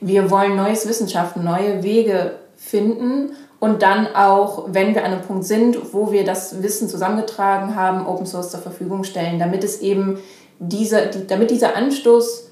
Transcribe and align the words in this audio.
wir 0.00 0.30
wollen 0.30 0.56
neues 0.56 0.88
Wissenschaften, 0.88 1.44
neue 1.44 1.82
Wege 1.82 2.32
finden 2.56 3.30
und 3.58 3.82
dann 3.82 4.14
auch, 4.14 4.66
wenn 4.68 4.94
wir 4.94 5.04
an 5.04 5.12
einem 5.12 5.22
Punkt 5.22 5.44
sind, 5.44 5.94
wo 5.94 6.12
wir 6.12 6.24
das 6.24 6.62
Wissen 6.62 6.88
zusammengetragen 6.88 7.74
haben, 7.74 8.06
Open 8.06 8.26
Source 8.26 8.50
zur 8.50 8.60
Verfügung 8.60 9.04
stellen, 9.04 9.38
damit 9.38 9.64
es 9.64 9.80
eben 9.80 10.18
diese, 10.58 11.06
die, 11.06 11.26
damit 11.26 11.50
dieser 11.50 11.76
Anstoß 11.76 12.50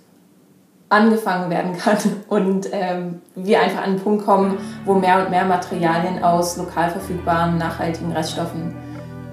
angefangen 0.89 1.51
werden 1.51 1.77
kann 1.77 1.99
und 2.29 2.69
ähm, 2.73 3.21
wir 3.35 3.61
einfach 3.61 3.79
an 3.79 3.91
einen 3.91 4.01
Punkt 4.01 4.25
kommen, 4.25 4.59
wo 4.85 4.95
mehr 4.95 5.23
und 5.23 5.31
mehr 5.31 5.45
Materialien 5.45 6.23
aus 6.23 6.57
lokal 6.57 6.91
verfügbaren, 6.91 7.59
nachhaltigen 7.59 8.13
Reststoffen 8.13 8.75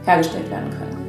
hergestellt 0.05 0.49
werden 0.49 0.69
können. 0.71 1.00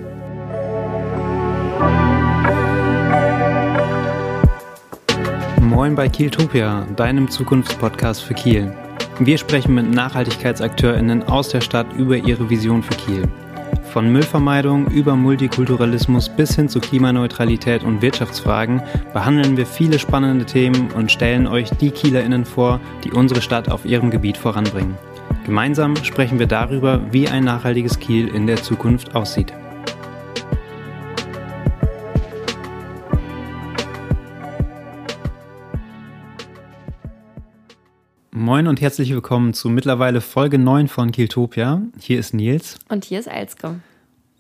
Moin 5.63 5.95
bei 5.95 6.09
Kieltopia, 6.09 6.85
deinem 6.97 7.31
Zukunftspodcast 7.31 8.25
für 8.25 8.35
Kiel. 8.35 8.75
Wir 9.21 9.39
sprechen 9.39 9.77
mit 9.77 9.95
NachhaltigkeitsakteurInnen 9.95 11.23
aus 11.23 11.51
der 11.51 11.61
Stadt 11.61 11.87
über 11.97 12.17
ihre 12.17 12.51
Vision 12.51 12.83
für 12.83 12.97
Kiel. 12.97 13.29
Von 13.85 14.11
Müllvermeidung 14.11 14.89
über 14.89 15.15
Multikulturalismus 15.15 16.29
bis 16.29 16.57
hin 16.57 16.69
zu 16.69 16.81
Klimaneutralität 16.81 17.85
und 17.85 18.03
Wirtschaftsfragen 18.03 18.83
behandeln 19.13 19.57
wir 19.57 19.65
viele 19.65 20.01
spannende 20.01 20.47
Themen 20.47 20.91
und 20.91 21.13
stellen 21.13 21.47
euch 21.47 21.71
die 21.71 21.93
KielerInnen 21.93 22.45
vor, 22.45 22.81
die 23.05 23.13
unsere 23.13 23.41
Stadt 23.41 23.71
auf 23.71 23.85
ihrem 23.85 24.11
Gebiet 24.11 24.37
voranbringen. 24.37 24.99
Gemeinsam 25.47 25.95
sprechen 25.97 26.41
wir 26.41 26.49
darüber, 26.49 27.01
wie 27.13 27.29
ein 27.29 27.45
nachhaltiges 27.45 28.01
Kiel 28.01 28.27
in 28.27 28.49
der 28.49 28.61
Zukunft 28.61 29.15
aussieht. 29.15 29.53
Moin 38.35 38.67
und 38.67 38.81
herzlich 38.81 39.13
willkommen 39.13 39.53
zu 39.53 39.69
mittlerweile 39.69 40.23
Folge 40.23 40.57
9 40.57 40.89
von 40.89 41.13
Kieltopia. 41.13 41.83
Hier 42.01 42.19
ist 42.19 42.33
Nils. 42.33 42.79
Und 42.89 43.05
hier 43.05 43.19
ist 43.19 43.27
Elske. 43.27 43.81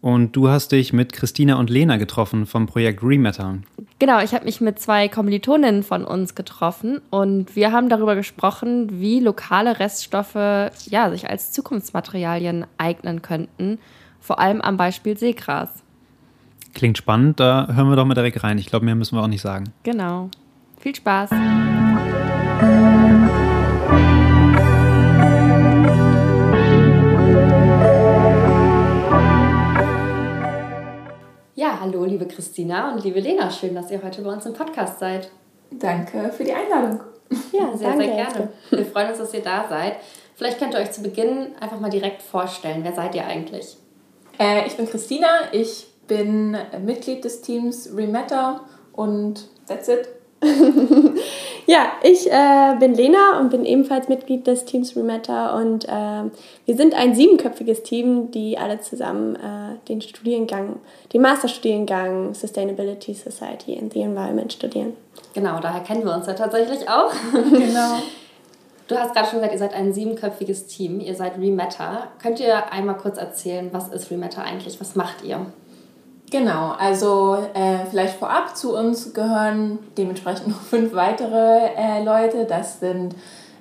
Und 0.00 0.34
du 0.34 0.48
hast 0.48 0.72
dich 0.72 0.94
mit 0.94 1.12
Christina 1.12 1.56
und 1.56 1.68
Lena 1.68 1.98
getroffen 1.98 2.46
vom 2.46 2.66
Projekt 2.66 3.02
Rematter. 3.02 3.58
Genau, 3.98 4.22
ich 4.22 4.32
habe 4.32 4.46
mich 4.46 4.62
mit 4.62 4.78
zwei 4.78 5.08
Kommilitoninnen 5.08 5.82
von 5.82 6.06
uns 6.06 6.34
getroffen 6.34 7.02
und 7.10 7.54
wir 7.54 7.72
haben 7.72 7.90
darüber 7.90 8.14
gesprochen, 8.14 8.98
wie 8.98 9.20
lokale 9.20 9.78
Reststoffe 9.78 10.36
ja, 10.36 11.10
sich 11.10 11.28
als 11.28 11.52
Zukunftsmaterialien 11.52 12.64
eignen 12.78 13.20
könnten, 13.20 13.78
vor 14.20 14.38
allem 14.38 14.62
am 14.62 14.78
Beispiel 14.78 15.18
Seegras. 15.18 15.68
Klingt 16.72 16.96
spannend, 16.96 17.40
da 17.40 17.68
hören 17.70 17.90
wir 17.90 17.96
doch 17.96 18.06
mal 18.06 18.14
direkt 18.14 18.42
rein. 18.42 18.56
Ich 18.56 18.68
glaube, 18.68 18.86
mehr 18.86 18.94
müssen 18.94 19.18
wir 19.18 19.22
auch 19.22 19.28
nicht 19.28 19.42
sagen. 19.42 19.64
Genau. 19.82 20.30
Viel 20.78 20.94
Spaß. 20.94 21.28
Hallo, 31.82 32.04
liebe 32.04 32.26
Christina 32.26 32.92
und 32.92 33.02
liebe 33.02 33.18
Lena. 33.18 33.50
Schön, 33.50 33.74
dass 33.74 33.90
ihr 33.90 34.00
heute 34.00 34.22
bei 34.22 34.32
uns 34.32 34.46
im 34.46 34.52
Podcast 34.52 35.00
seid. 35.00 35.32
Danke 35.72 36.30
für 36.30 36.44
die 36.44 36.52
Einladung. 36.52 37.00
Ja, 37.50 37.76
sehr, 37.76 37.88
danke, 37.88 38.04
sehr 38.04 38.14
gerne. 38.14 38.52
Wir 38.70 38.86
freuen 38.86 39.08
uns, 39.08 39.18
dass 39.18 39.34
ihr 39.34 39.42
da 39.42 39.66
seid. 39.68 39.96
Vielleicht 40.36 40.58
könnt 40.58 40.74
ihr 40.74 40.80
euch 40.80 40.92
zu 40.92 41.02
Beginn 41.02 41.56
einfach 41.58 41.80
mal 41.80 41.90
direkt 41.90 42.22
vorstellen. 42.22 42.84
Wer 42.84 42.92
seid 42.92 43.16
ihr 43.16 43.26
eigentlich? 43.26 43.76
Äh, 44.38 44.66
ich 44.66 44.76
bin 44.76 44.88
Christina. 44.88 45.26
Ich 45.50 45.88
bin 46.06 46.56
Mitglied 46.84 47.24
des 47.24 47.40
Teams 47.40 47.90
Rematter 47.96 48.60
und 48.92 49.48
that's 49.66 49.88
it. 49.88 50.08
ja, 51.66 51.92
ich 52.02 52.30
äh, 52.30 52.74
bin 52.80 52.94
Lena 52.94 53.38
und 53.38 53.50
bin 53.50 53.64
ebenfalls 53.64 54.08
Mitglied 54.08 54.46
des 54.46 54.64
Teams 54.64 54.96
Rematter 54.96 55.54
und 55.54 55.84
äh, 55.84 56.30
wir 56.66 56.76
sind 56.76 56.94
ein 56.94 57.14
siebenköpfiges 57.14 57.84
Team, 57.84 58.32
die 58.32 58.58
alle 58.58 58.80
zusammen 58.80 59.36
äh, 59.36 59.78
den 59.88 60.00
Studiengang, 60.00 60.80
den 61.12 61.22
Masterstudiengang 61.22 62.34
Sustainability 62.34 63.14
Society 63.14 63.78
and 63.78 63.92
the 63.92 64.00
Environment 64.00 64.52
studieren. 64.52 64.94
Genau, 65.34 65.60
daher 65.60 65.82
kennen 65.82 66.04
wir 66.04 66.14
uns 66.14 66.26
ja 66.26 66.34
tatsächlich 66.34 66.88
auch. 66.88 67.12
genau. 67.32 67.98
Du 68.88 68.98
hast 68.98 69.14
gerade 69.14 69.28
schon 69.28 69.38
gesagt, 69.38 69.52
ihr 69.52 69.58
seid 69.58 69.72
ein 69.72 69.94
siebenköpfiges 69.94 70.66
Team, 70.66 71.00
ihr 71.00 71.14
seid 71.14 71.38
Rematter. 71.38 72.08
Könnt 72.20 72.40
ihr 72.40 72.70
einmal 72.72 72.98
kurz 72.98 73.16
erzählen, 73.16 73.70
was 73.72 73.88
ist 73.88 74.10
Rematter 74.10 74.42
eigentlich? 74.42 74.78
Was 74.80 74.96
macht 74.96 75.24
ihr? 75.24 75.46
Genau, 76.32 76.70
also 76.78 77.46
äh, 77.52 77.84
vielleicht 77.90 78.14
vorab 78.14 78.56
zu 78.56 78.74
uns 78.74 79.12
gehören 79.12 79.78
dementsprechend 79.98 80.48
noch 80.48 80.60
fünf 80.70 80.94
weitere 80.94 81.74
äh, 81.76 82.02
Leute. 82.02 82.46
Das 82.46 82.80
sind 82.80 83.14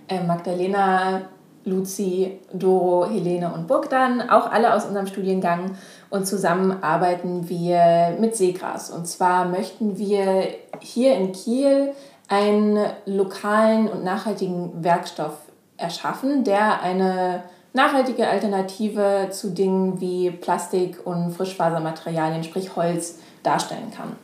äh, 0.08 0.24
Magdalena, 0.24 1.24
Luzi, 1.66 2.40
Doro, 2.54 3.10
Helene 3.10 3.52
und 3.54 3.68
Bogdan, 3.68 4.30
auch 4.30 4.50
alle 4.50 4.74
aus 4.74 4.86
unserem 4.86 5.06
Studiengang. 5.06 5.76
Und 6.10 6.26
zusammen 6.26 6.82
arbeiten 6.82 7.50
wir 7.50 8.16
mit 8.22 8.38
Seegras. 8.38 8.90
Und 8.90 9.06
zwar 9.06 9.50
möchten 9.50 9.98
wir 9.98 10.48
hier 10.80 11.16
in 11.16 11.34
Kiel 11.34 11.92
einen 12.30 12.80
lokalen 13.06 13.90
und 13.90 14.06
nachhaltigen 14.06 14.82
Werkstoff 14.82 15.34
erschaffen, 15.76 16.46
der 16.46 16.82
eine 16.82 17.44
nachhaltige 17.74 18.28
Alternative 18.28 19.28
zu 19.32 19.52
Dingen 19.52 20.02
wie 20.02 20.32
Plastik 20.32 21.06
und 21.06 21.32
Frischfasermaterialien, 21.32 22.44
sprich 22.44 22.76
Holz, 22.76 23.20
darstellen 23.44 23.92
kann. 23.96 24.16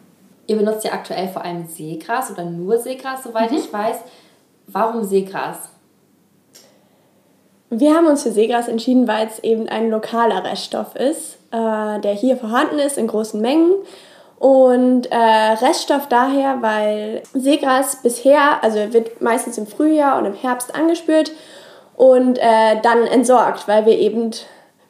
Ihr 0.47 0.57
benutzt 0.57 0.83
ja 0.85 0.93
aktuell 0.93 1.27
vor 1.27 1.43
allem 1.43 1.67
Seegras 1.67 2.31
oder 2.31 2.43
nur 2.43 2.77
Seegras, 2.77 3.23
soweit 3.23 3.51
mhm. 3.51 3.57
ich 3.57 3.71
weiß. 3.71 3.97
Warum 4.67 5.03
Seegras? 5.03 5.69
Wir 7.69 7.93
haben 7.93 8.07
uns 8.07 8.23
für 8.23 8.31
Seegras 8.31 8.69
entschieden, 8.69 9.07
weil 9.07 9.27
es 9.27 9.39
eben 9.39 9.67
ein 9.67 9.89
lokaler 9.89 10.43
Reststoff 10.45 10.95
ist, 10.95 11.37
äh, 11.51 11.99
der 11.99 12.13
hier 12.13 12.37
vorhanden 12.37 12.79
ist 12.79 12.97
in 12.97 13.07
großen 13.07 13.41
Mengen. 13.41 13.73
Und 14.39 15.11
äh, 15.11 15.15
Reststoff 15.15 16.07
daher, 16.07 16.61
weil 16.61 17.23
Seegras 17.33 17.97
bisher, 17.97 18.63
also 18.63 18.93
wird 18.93 19.21
meistens 19.21 19.57
im 19.57 19.67
Frühjahr 19.67 20.17
und 20.17 20.25
im 20.25 20.33
Herbst 20.33 20.75
angespült 20.75 21.31
und 21.97 22.37
äh, 22.37 22.79
dann 22.81 23.05
entsorgt, 23.05 23.67
weil 23.67 23.85
wir 23.85 23.97
eben 23.97 24.31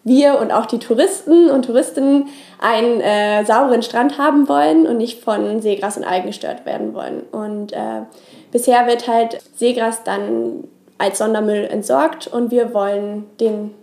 wir 0.03 0.39
und 0.39 0.51
auch 0.51 0.67
die 0.67 0.77
Touristen 0.77 1.49
und 1.49 1.65
Touristinnen 1.65 2.27
einen 2.59 3.01
äh, 3.01 3.43
sauberen 3.45 3.81
Strand 3.81 4.17
haben 4.17 4.47
wollen 4.47 4.85
und 4.85 4.97
nicht 4.97 5.23
von 5.23 5.61
Seegras 5.61 5.97
und 5.97 6.03
Algen 6.03 6.27
gestört 6.27 6.65
werden 6.65 6.93
wollen. 6.93 7.21
Und 7.31 7.73
äh, 7.73 8.03
bisher 8.51 8.87
wird 8.87 9.07
halt 9.07 9.39
Seegras 9.55 10.03
dann 10.03 10.65
als 10.97 11.17
Sondermüll 11.17 11.65
entsorgt 11.65 12.27
und 12.27 12.51
wir 12.51 12.73
wollen 12.73 13.25
den 13.39 13.73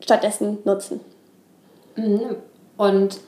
stattdessen 0.00 0.58
nutzen. 0.64 1.00
Mhm. 1.96 2.36
Und 2.76 3.20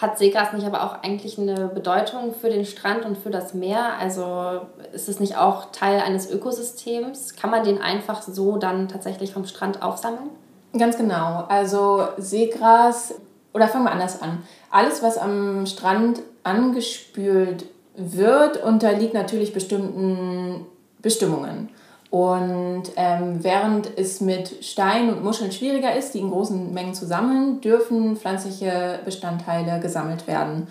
hat 0.00 0.18
Seegras 0.18 0.52
nicht 0.52 0.66
aber 0.66 0.84
auch 0.84 1.02
eigentlich 1.02 1.38
eine 1.38 1.68
Bedeutung 1.68 2.34
für 2.34 2.48
den 2.50 2.64
Strand 2.64 3.04
und 3.04 3.16
für 3.16 3.30
das 3.30 3.54
Meer? 3.54 3.94
Also 3.98 4.60
ist 4.92 5.08
es 5.08 5.20
nicht 5.20 5.36
auch 5.36 5.72
Teil 5.72 6.00
eines 6.00 6.30
Ökosystems? 6.30 7.36
Kann 7.36 7.50
man 7.50 7.64
den 7.64 7.80
einfach 7.80 8.22
so 8.22 8.56
dann 8.56 8.88
tatsächlich 8.88 9.32
vom 9.32 9.46
Strand 9.46 9.82
aufsammeln? 9.82 10.30
Ganz 10.78 10.96
genau. 10.96 11.44
Also 11.48 12.08
Seegras, 12.18 13.14
oder 13.54 13.68
fangen 13.68 13.84
wir 13.84 13.92
anders 13.92 14.20
an. 14.20 14.42
Alles, 14.70 15.02
was 15.02 15.16
am 15.16 15.66
Strand 15.66 16.20
angespült 16.42 17.64
wird, 17.96 18.62
unterliegt 18.62 19.14
natürlich 19.14 19.54
bestimmten 19.54 20.66
Bestimmungen. 21.00 21.70
Und 22.10 22.84
ähm, 22.96 23.42
während 23.42 23.98
es 23.98 24.20
mit 24.20 24.64
Stein 24.64 25.08
und 25.08 25.24
Muscheln 25.24 25.50
schwieriger 25.50 25.94
ist, 25.94 26.12
die 26.12 26.20
in 26.20 26.30
großen 26.30 26.72
Mengen 26.72 26.94
zu 26.94 27.06
sammeln, 27.06 27.60
dürfen 27.60 28.16
pflanzliche 28.16 29.00
Bestandteile 29.04 29.80
gesammelt 29.80 30.26
werden. 30.26 30.68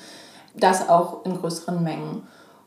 Das 0.55 0.87
auch 0.87 1.25
in 1.25 1.37
größeren 1.37 1.83
Mengen. 1.83 2.23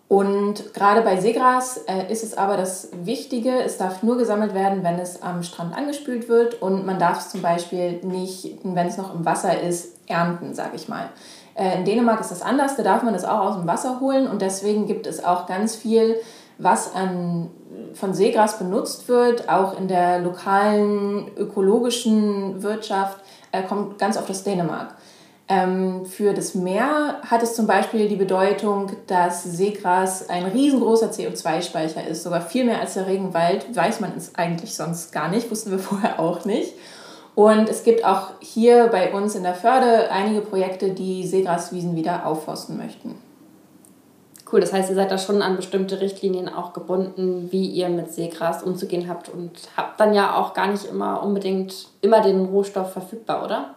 Und 0.09 0.73
gerade 0.73 1.03
bei 1.03 1.21
Seegras 1.21 1.83
äh, 1.87 2.11
ist 2.11 2.25
es 2.25 2.37
aber 2.37 2.57
das 2.57 2.89
Wichtige, 3.05 3.63
es 3.63 3.77
darf 3.77 4.03
nur 4.03 4.17
gesammelt 4.17 4.55
werden, 4.55 4.83
wenn 4.83 4.99
es 4.99 5.23
am 5.23 5.43
Strand 5.43 5.77
angespült 5.77 6.31
wird 6.31 6.63
und 6.63 6.87
man 6.87 6.99
darf 6.99 7.19
es 7.19 7.29
zum 7.29 7.43
Beispiel 7.43 8.01
nicht, 8.03 8.59
wenn 8.63 8.87
es 8.87 8.97
noch 8.97 9.15
im 9.15 9.27
Wasser 9.27 9.61
ist, 9.61 9.99
ernten, 10.07 10.55
sage 10.55 10.77
ich 10.77 10.89
mal. 10.89 11.11
Äh, 11.55 11.77
in 11.77 11.85
Dänemark 11.85 12.23
ist 12.23 12.31
das 12.31 12.41
anders, 12.41 12.77
da 12.77 12.83
darf 12.83 13.03
man 13.03 13.15
es 13.15 13.27
auch 13.27 13.41
aus 13.41 13.57
dem 13.57 13.67
Wasser 13.67 14.01
holen 14.01 14.27
und 14.27 14.41
deswegen 14.41 14.87
gibt 14.87 15.07
es 15.07 15.23
auch 15.23 15.47
ganz 15.47 15.77
viel, 15.77 16.17
was 16.57 16.95
an 16.95 17.51
von 17.95 18.15
Seegras 18.15 18.59
benutzt 18.59 19.09
wird, 19.09 19.49
auch 19.49 19.79
in 19.79 19.89
der 19.89 20.21
lokalen 20.21 21.31
ökologischen 21.37 22.63
Wirtschaft, 22.63 23.19
äh, 23.53 23.63
kommt 23.63 23.99
ganz 23.99 24.17
oft 24.17 24.31
aus 24.31 24.45
Dänemark. 24.45 24.95
Ähm, 25.51 26.05
für 26.05 26.35
das 26.35 26.55
Meer 26.55 27.17
hat 27.23 27.43
es 27.43 27.55
zum 27.55 27.67
Beispiel 27.67 28.09
die 28.09 28.17
Bedeutung, 28.17 28.93
dass 29.07 29.45
Seegras 29.45 30.29
ein 30.29 30.45
riesengroßer 30.45 31.11
CO2-Speicher 31.11 32.07
ist, 32.07 32.23
sogar 32.23 32.43
viel 32.43 32.67
mehr 32.67 32.81
als 32.81 32.95
der 32.95 33.07
Regenwald. 33.07 33.75
Weiß 33.75 34.01
man 34.01 34.13
es 34.15 34.35
eigentlich 34.35 34.75
sonst 34.75 35.11
gar 35.11 35.31
nicht, 35.31 35.51
wussten 35.51 35.71
wir 35.71 35.79
vorher 35.79 36.21
auch 36.21 36.45
nicht. 36.45 36.75
Und 37.35 37.69
es 37.69 37.85
gibt 37.85 38.05
auch 38.05 38.33
hier 38.41 38.89
bei 38.89 39.13
uns 39.13 39.37
in 39.37 39.45
der 39.45 39.55
Förde 39.55 40.11
einige 40.11 40.41
Projekte, 40.41 40.91
die 40.91 41.27
Seegraswiesen 41.27 41.97
wieder 41.97 42.27
aufforsten 42.27 42.77
möchten. 42.77 43.15
Cool, 44.51 44.61
das 44.61 44.73
heißt, 44.73 44.89
ihr 44.89 44.97
seid 44.97 45.11
da 45.11 45.19
schon 45.19 45.43
an 45.43 45.57
bestimmte 45.57 46.01
Richtlinien 46.01 46.49
auch 46.49 46.73
gebunden, 46.73 47.49
wie 47.51 47.67
ihr 47.67 47.89
mit 47.91 48.13
Seegras 48.13 48.63
umzugehen 48.63 49.09
habt 49.09 49.29
und 49.29 49.51
habt 49.77 50.01
dann 50.01 50.15
ja 50.15 50.37
auch 50.37 50.55
gar 50.55 50.69
nicht 50.69 50.87
immer 50.87 51.23
unbedingt 51.23 51.89
immer 52.01 52.23
den 52.23 52.47
Rohstoff 52.47 52.93
verfügbar, 52.93 53.45
oder? 53.45 53.75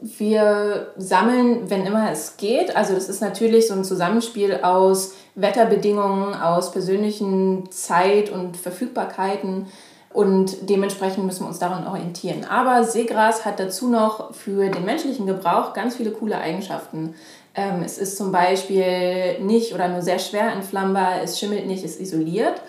Wir 0.00 0.92
sammeln, 0.96 1.68
wenn 1.68 1.84
immer 1.84 2.10
es 2.10 2.36
geht. 2.36 2.74
Also 2.76 2.94
das 2.94 3.08
ist 3.08 3.20
natürlich 3.20 3.66
so 3.66 3.74
ein 3.74 3.84
Zusammenspiel 3.84 4.60
aus 4.62 5.14
Wetterbedingungen, 5.34 6.34
aus 6.34 6.70
persönlichen 6.70 7.70
Zeit- 7.70 8.30
und 8.30 8.56
Verfügbarkeiten. 8.56 9.66
Und 10.12 10.68
dementsprechend 10.68 11.24
müssen 11.24 11.44
wir 11.44 11.48
uns 11.48 11.60
daran 11.60 11.86
orientieren. 11.86 12.44
Aber 12.44 12.82
Seegras 12.84 13.44
hat 13.44 13.60
dazu 13.60 13.88
noch 13.88 14.34
für 14.34 14.68
den 14.68 14.84
menschlichen 14.84 15.26
Gebrauch 15.26 15.72
ganz 15.72 15.96
viele 15.96 16.10
coole 16.10 16.38
Eigenschaften. 16.38 17.14
Ähm, 17.54 17.82
es 17.84 17.98
ist 17.98 18.16
zum 18.16 18.32
Beispiel 18.32 19.40
nicht 19.40 19.74
oder 19.74 19.88
nur 19.88 20.02
sehr 20.02 20.18
schwer 20.18 20.52
entflammbar, 20.52 21.22
es 21.22 21.38
schimmelt 21.38 21.66
nicht, 21.66 21.84
es 21.84 21.98
isoliert. 21.98 22.60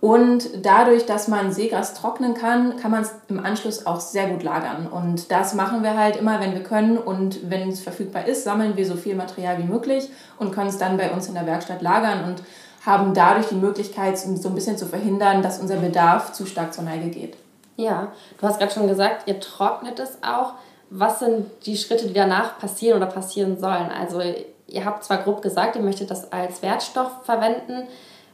Und 0.00 0.64
dadurch, 0.64 1.06
dass 1.06 1.26
man 1.26 1.52
Seegras 1.52 1.94
trocknen 1.94 2.34
kann, 2.34 2.76
kann 2.76 2.92
man 2.92 3.02
es 3.02 3.14
im 3.28 3.44
Anschluss 3.44 3.84
auch 3.84 3.98
sehr 3.98 4.28
gut 4.28 4.44
lagern. 4.44 4.86
Und 4.86 5.32
das 5.32 5.54
machen 5.54 5.82
wir 5.82 5.96
halt 5.96 6.16
immer, 6.16 6.38
wenn 6.38 6.52
wir 6.52 6.62
können. 6.62 6.98
Und 6.98 7.50
wenn 7.50 7.68
es 7.68 7.80
verfügbar 7.80 8.26
ist, 8.26 8.44
sammeln 8.44 8.76
wir 8.76 8.86
so 8.86 8.94
viel 8.94 9.16
Material 9.16 9.58
wie 9.58 9.64
möglich 9.64 10.08
und 10.38 10.52
können 10.52 10.68
es 10.68 10.78
dann 10.78 10.96
bei 10.96 11.10
uns 11.10 11.26
in 11.26 11.34
der 11.34 11.46
Werkstatt 11.46 11.82
lagern 11.82 12.24
und 12.24 12.42
haben 12.86 13.12
dadurch 13.12 13.48
die 13.48 13.56
Möglichkeit, 13.56 14.18
so 14.18 14.48
ein 14.48 14.54
bisschen 14.54 14.78
zu 14.78 14.86
verhindern, 14.86 15.42
dass 15.42 15.58
unser 15.58 15.76
Bedarf 15.76 16.32
zu 16.32 16.46
stark 16.46 16.72
zur 16.72 16.84
Neige 16.84 17.08
geht. 17.08 17.36
Ja, 17.76 18.12
du 18.40 18.46
hast 18.46 18.58
gerade 18.58 18.72
schon 18.72 18.88
gesagt, 18.88 19.28
ihr 19.28 19.40
trocknet 19.40 19.98
es 19.98 20.18
auch. 20.22 20.54
Was 20.90 21.18
sind 21.18 21.46
die 21.66 21.76
Schritte, 21.76 22.06
die 22.06 22.14
danach 22.14 22.58
passieren 22.58 22.96
oder 22.96 23.10
passieren 23.10 23.58
sollen? 23.58 23.90
Also 23.90 24.20
ihr 24.66 24.84
habt 24.84 25.04
zwar 25.04 25.18
grob 25.18 25.42
gesagt, 25.42 25.76
ihr 25.76 25.82
möchtet 25.82 26.10
das 26.10 26.32
als 26.32 26.62
Wertstoff 26.62 27.10
verwenden. 27.24 27.88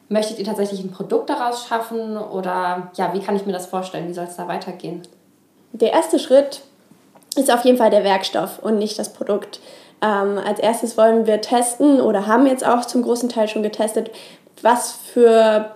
Möchtet 0.09 0.39
ihr 0.39 0.45
tatsächlich 0.45 0.81
ein 0.81 0.91
Produkt 0.91 1.31
daraus 1.31 1.67
schaffen 1.67 2.17
oder 2.17 2.91
ja, 2.97 3.15
wie 3.15 3.21
kann 3.21 3.37
ich 3.37 3.47
mir 3.47 3.53
das 3.53 3.67
vorstellen? 3.67 4.09
Wie 4.09 4.15
soll 4.15 4.27
es 4.27 4.37
da 4.37 4.47
weitergehen? 4.47 5.03
Der 5.73 5.93
erste 5.93 6.19
Schritt 6.19 6.61
ist 7.37 7.53
auf 7.53 7.65
jeden 7.65 7.79
Fall 7.79 7.91
der 7.91 8.05
Werkstoff 8.05 8.59
und 8.61 8.79
nicht 8.79 8.99
das 8.99 9.13
Produkt. 9.13 9.61
Ähm, 10.03 10.39
als 10.39 10.61
erstes 10.61 10.97
wollen 10.97 11.27
wir 11.27 11.41
testen 11.41 12.01
oder 12.01 12.27
haben 12.27 12.47
jetzt 12.47 12.67
auch 12.67 12.85
zum 12.85 13.03
großen 13.03 13.29
Teil 13.29 13.49
schon 13.49 13.63
getestet, 13.63 14.11
was 14.63 14.93
für 14.93 15.71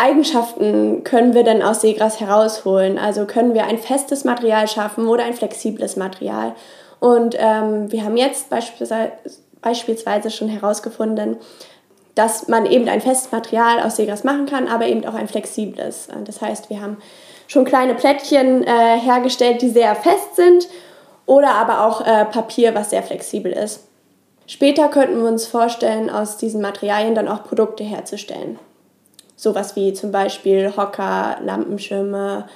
Eigenschaften 0.00 1.04
können 1.04 1.34
wir 1.34 1.44
denn 1.44 1.62
aus 1.62 1.82
Seegras 1.82 2.20
herausholen? 2.20 2.98
Also 2.98 3.26
können 3.26 3.52
wir 3.52 3.64
ein 3.66 3.76
festes 3.76 4.24
Material 4.24 4.66
schaffen 4.66 5.06
oder 5.06 5.24
ein 5.24 5.34
flexibles 5.34 5.96
Material? 5.96 6.54
Und 7.00 7.36
ähm, 7.38 7.92
wir 7.92 8.04
haben 8.04 8.16
jetzt 8.16 8.48
beispielsweise, 8.48 10.30
schon 10.30 10.48
herausgefunden, 10.48 11.36
dass 12.14 12.48
man 12.48 12.64
eben 12.64 12.88
ein 12.88 13.02
festes 13.02 13.30
Material 13.30 13.80
aus 13.80 13.96
Seegras 13.96 14.24
machen 14.24 14.46
kann, 14.46 14.68
aber 14.68 14.86
eben 14.86 15.04
auch 15.04 15.14
ein 15.14 15.28
flexibles. 15.28 16.08
Das 16.24 16.40
heißt, 16.40 16.70
wir 16.70 16.80
haben 16.80 16.96
schon 17.46 17.66
kleine 17.66 17.94
Plättchen 17.94 18.64
äh, 18.64 18.98
hergestellt, 18.98 19.60
die 19.60 19.68
sehr 19.68 19.94
fest 19.94 20.34
sind 20.34 20.66
oder 21.26 21.52
aber 21.52 21.86
auch 21.86 22.06
äh, 22.06 22.24
Papier, 22.24 22.74
was 22.74 22.88
sehr 22.88 23.02
flexibel 23.02 23.52
ist. 23.52 23.86
Später 24.46 24.88
könnten 24.88 25.22
wir 25.22 25.28
uns 25.28 25.46
vorstellen, 25.46 26.08
aus 26.08 26.38
diesen 26.38 26.62
Materialien 26.62 27.14
dann 27.14 27.28
auch 27.28 27.44
Produkte 27.44 27.84
herzustellen. 27.84 28.58
Sowas 29.40 29.74
wie 29.74 29.94
zum 29.94 30.12
Beispiel 30.12 30.76
Hocker, 30.76 31.38
Lampenschirme, 31.42 32.46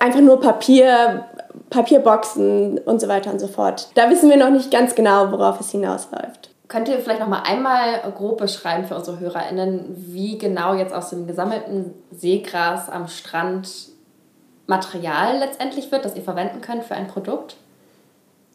einfach 0.00 0.20
nur 0.20 0.40
Papier, 0.40 1.24
Papierboxen 1.70 2.78
und 2.78 3.00
so 3.00 3.06
weiter 3.06 3.30
und 3.30 3.38
so 3.38 3.46
fort. 3.46 3.90
Da 3.94 4.10
wissen 4.10 4.28
wir 4.28 4.36
noch 4.36 4.50
nicht 4.50 4.72
ganz 4.72 4.96
genau, 4.96 5.30
worauf 5.30 5.60
es 5.60 5.70
hinausläuft. 5.70 6.50
Könnt 6.66 6.88
ihr 6.88 6.98
vielleicht 6.98 7.20
noch 7.20 7.28
mal 7.28 7.42
einmal 7.44 8.00
grob 8.16 8.38
beschreiben 8.38 8.86
für 8.86 8.96
unsere 8.96 9.20
HörerInnen, 9.20 9.84
wie 9.96 10.36
genau 10.36 10.74
jetzt 10.74 10.92
aus 10.92 11.10
dem 11.10 11.28
gesammelten 11.28 11.94
Seegras 12.10 12.88
am 12.88 13.06
Strand 13.06 13.68
Material 14.66 15.38
letztendlich 15.38 15.92
wird, 15.92 16.04
das 16.04 16.16
ihr 16.16 16.22
verwenden 16.22 16.60
könnt 16.60 16.82
für 16.82 16.96
ein 16.96 17.06
Produkt? 17.06 17.56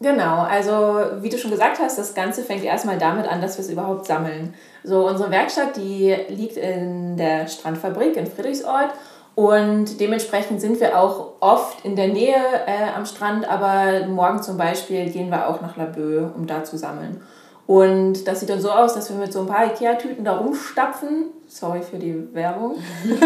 Genau, 0.02 0.40
also 0.40 1.00
wie 1.20 1.28
du 1.28 1.38
schon 1.38 1.52
gesagt 1.52 1.78
hast, 1.78 1.96
das 1.96 2.14
Ganze 2.14 2.42
fängt 2.42 2.64
erstmal 2.64 2.98
damit 2.98 3.28
an, 3.28 3.40
dass 3.40 3.56
wir 3.56 3.64
es 3.64 3.70
überhaupt 3.70 4.06
sammeln. 4.06 4.54
So, 4.82 5.06
unsere 5.06 5.30
Werkstatt, 5.30 5.76
die 5.76 6.16
liegt 6.28 6.56
in 6.56 7.16
der 7.16 7.46
Strandfabrik 7.46 8.16
in 8.16 8.26
Friedrichsort 8.26 8.90
und 9.36 10.00
dementsprechend 10.00 10.60
sind 10.60 10.80
wir 10.80 10.98
auch 10.98 11.34
oft 11.40 11.84
in 11.84 11.94
der 11.94 12.08
Nähe 12.08 12.34
äh, 12.66 12.90
am 12.94 13.06
Strand, 13.06 13.48
aber 13.48 14.06
morgen 14.08 14.42
zum 14.42 14.56
Beispiel 14.56 15.08
gehen 15.08 15.30
wir 15.30 15.48
auch 15.48 15.60
nach 15.60 15.76
Laboe, 15.76 16.32
um 16.36 16.46
da 16.46 16.64
zu 16.64 16.76
sammeln. 16.76 17.22
Und 17.66 18.26
das 18.26 18.40
sieht 18.40 18.50
dann 18.50 18.60
so 18.60 18.72
aus, 18.72 18.94
dass 18.94 19.08
wir 19.08 19.16
mit 19.16 19.32
so 19.32 19.40
ein 19.40 19.46
paar 19.46 19.66
Ikea-Tüten 19.66 20.24
da 20.24 20.36
rumstapfen. 20.36 21.26
Sorry 21.46 21.80
für 21.80 21.98
die 21.98 22.34
Werbung. 22.34 22.76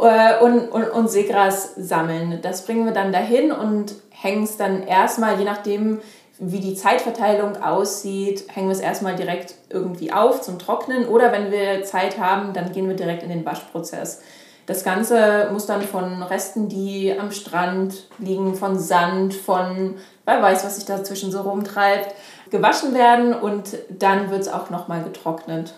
Äh, 0.00 0.42
und, 0.42 0.68
und, 0.68 0.88
und 0.88 1.10
Seegras 1.10 1.74
sammeln. 1.76 2.38
Das 2.40 2.64
bringen 2.64 2.86
wir 2.86 2.92
dann 2.92 3.12
dahin 3.12 3.52
und 3.52 3.94
hängen 4.20 4.44
es 4.44 4.56
dann 4.56 4.86
erstmal, 4.86 5.38
je 5.38 5.44
nachdem, 5.44 6.00
wie 6.38 6.60
die 6.60 6.74
Zeitverteilung 6.74 7.62
aussieht, 7.62 8.44
hängen 8.48 8.68
wir 8.68 8.74
es 8.74 8.80
erstmal 8.80 9.16
direkt 9.16 9.54
irgendwie 9.68 10.12
auf 10.12 10.40
zum 10.40 10.58
Trocknen. 10.58 11.06
Oder 11.06 11.32
wenn 11.32 11.50
wir 11.50 11.84
Zeit 11.84 12.18
haben, 12.18 12.52
dann 12.52 12.72
gehen 12.72 12.88
wir 12.88 12.96
direkt 12.96 13.22
in 13.22 13.28
den 13.28 13.44
Waschprozess. 13.44 14.22
Das 14.66 14.84
Ganze 14.84 15.48
muss 15.52 15.66
dann 15.66 15.82
von 15.82 16.22
Resten, 16.22 16.68
die 16.68 17.14
am 17.18 17.32
Strand 17.32 18.06
liegen, 18.18 18.54
von 18.54 18.78
Sand, 18.78 19.34
von 19.34 19.96
wer 20.24 20.42
weiß, 20.42 20.64
was 20.64 20.76
sich 20.76 20.84
dazwischen 20.84 21.32
so 21.32 21.40
rumtreibt, 21.40 22.14
gewaschen 22.50 22.94
werden 22.94 23.34
und 23.34 23.76
dann 23.90 24.30
wird 24.30 24.42
es 24.42 24.48
auch 24.48 24.70
nochmal 24.70 25.02
getrocknet. 25.02 25.74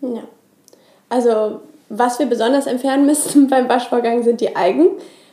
Ja. 0.00 0.22
Also, 1.08 1.60
was 1.88 2.18
wir 2.18 2.26
besonders 2.26 2.66
entfernen 2.66 3.04
müssen 3.04 3.48
beim 3.50 3.68
Waschvorgang 3.68 4.22
sind 4.22 4.40
die 4.40 4.54
Algen, 4.54 4.90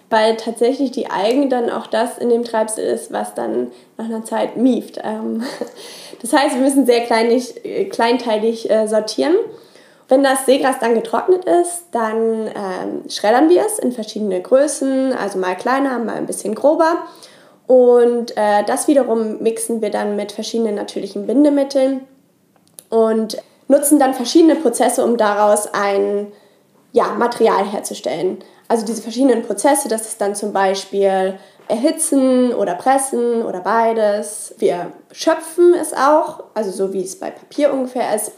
weil 0.10 0.38
tatsächlich 0.38 0.92
die 0.92 1.10
Algen 1.10 1.50
dann 1.50 1.70
auch 1.70 1.88
das 1.88 2.18
in 2.18 2.30
dem 2.30 2.44
Treibsel 2.44 2.86
ist, 2.86 3.12
was 3.12 3.34
dann 3.34 3.72
nach 3.98 4.06
einer 4.06 4.24
Zeit 4.24 4.58
mieft. 4.58 5.00
Ähm, 5.04 5.44
das 6.22 6.34
heißt, 6.34 6.56
wir 6.56 6.62
müssen 6.62 6.86
sehr 6.86 7.02
kleinig, 7.02 7.66
äh, 7.66 7.86
kleinteilig 7.86 8.70
äh, 8.70 8.88
sortieren. 8.88 9.36
Wenn 10.10 10.24
das 10.24 10.46
Seegras 10.46 10.80
dann 10.80 10.94
getrocknet 10.94 11.44
ist, 11.44 11.88
dann 11.92 12.48
ähm, 12.48 13.10
schreddern 13.10 13.50
wir 13.50 13.66
es 13.66 13.78
in 13.78 13.92
verschiedene 13.92 14.42
Größen, 14.42 15.12
also 15.12 15.38
mal 15.38 15.56
kleiner, 15.56 16.00
mal 16.00 16.16
ein 16.16 16.26
bisschen 16.26 16.56
grober 16.56 17.04
und 17.68 18.36
äh, 18.38 18.64
das 18.66 18.88
wiederum 18.88 19.40
mixen 19.44 19.82
wir 19.82 19.92
dann 19.92 20.16
mit 20.16 20.32
verschiedenen 20.32 20.76
natürlichen 20.76 21.28
Bindemitteln 21.28 22.08
und 22.90 23.38
nutzen 23.68 24.00
dann 24.00 24.14
verschiedene 24.14 24.56
Prozesse, 24.56 25.04
um 25.04 25.18
daraus 25.18 25.68
ein 25.74 26.32
ja, 26.94 27.10
Material 27.10 27.66
herzustellen. 27.66 28.40
Also 28.68 28.86
diese 28.86 29.02
verschiedenen 29.02 29.44
Prozesse, 29.44 29.88
das 29.88 30.08
ist 30.08 30.20
dann 30.20 30.36
zum 30.36 30.52
Beispiel 30.52 31.40
erhitzen 31.68 32.54
oder 32.54 32.76
pressen 32.76 33.44
oder 33.44 33.60
beides. 33.62 34.56
Wir 34.58 34.92
schöpfen 35.12 35.74
es 35.74 35.94
auch, 35.94 36.44
also 36.54 36.72
so 36.72 36.94
wie 36.94 37.04
es 37.04 37.20
bei 37.20 37.30
Papier 37.32 37.74
ungefähr 37.74 38.16
ist. 38.16 38.32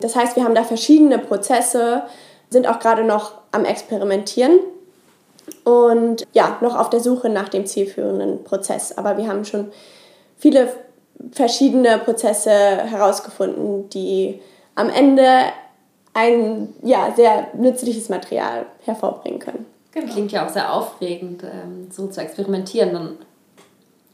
Das 0.00 0.16
heißt, 0.16 0.36
wir 0.36 0.44
haben 0.44 0.54
da 0.54 0.64
verschiedene 0.64 1.18
Prozesse, 1.18 2.02
sind 2.50 2.66
auch 2.66 2.78
gerade 2.80 3.04
noch 3.04 3.32
am 3.52 3.64
Experimentieren 3.64 4.58
und 5.64 6.26
ja, 6.32 6.58
noch 6.60 6.78
auf 6.78 6.90
der 6.90 7.00
Suche 7.00 7.28
nach 7.28 7.48
dem 7.48 7.66
zielführenden 7.66 8.44
Prozess. 8.44 8.96
Aber 8.96 9.16
wir 9.16 9.28
haben 9.28 9.44
schon 9.44 9.70
viele 10.38 10.68
verschiedene 11.32 11.98
Prozesse 11.98 12.50
herausgefunden, 12.50 13.88
die 13.90 14.40
am 14.74 14.90
Ende 14.90 15.44
ein 16.14 16.74
ja, 16.82 17.12
sehr 17.14 17.48
nützliches 17.54 18.08
Material 18.08 18.66
hervorbringen 18.84 19.38
können. 19.38 19.66
Genau. 19.92 20.12
Klingt 20.12 20.32
ja 20.32 20.46
auch 20.46 20.50
sehr 20.50 20.72
aufregend, 20.72 21.42
ähm, 21.42 21.88
so 21.90 22.06
zu 22.06 22.20
experimentieren. 22.20 22.92
Dann 22.92 23.18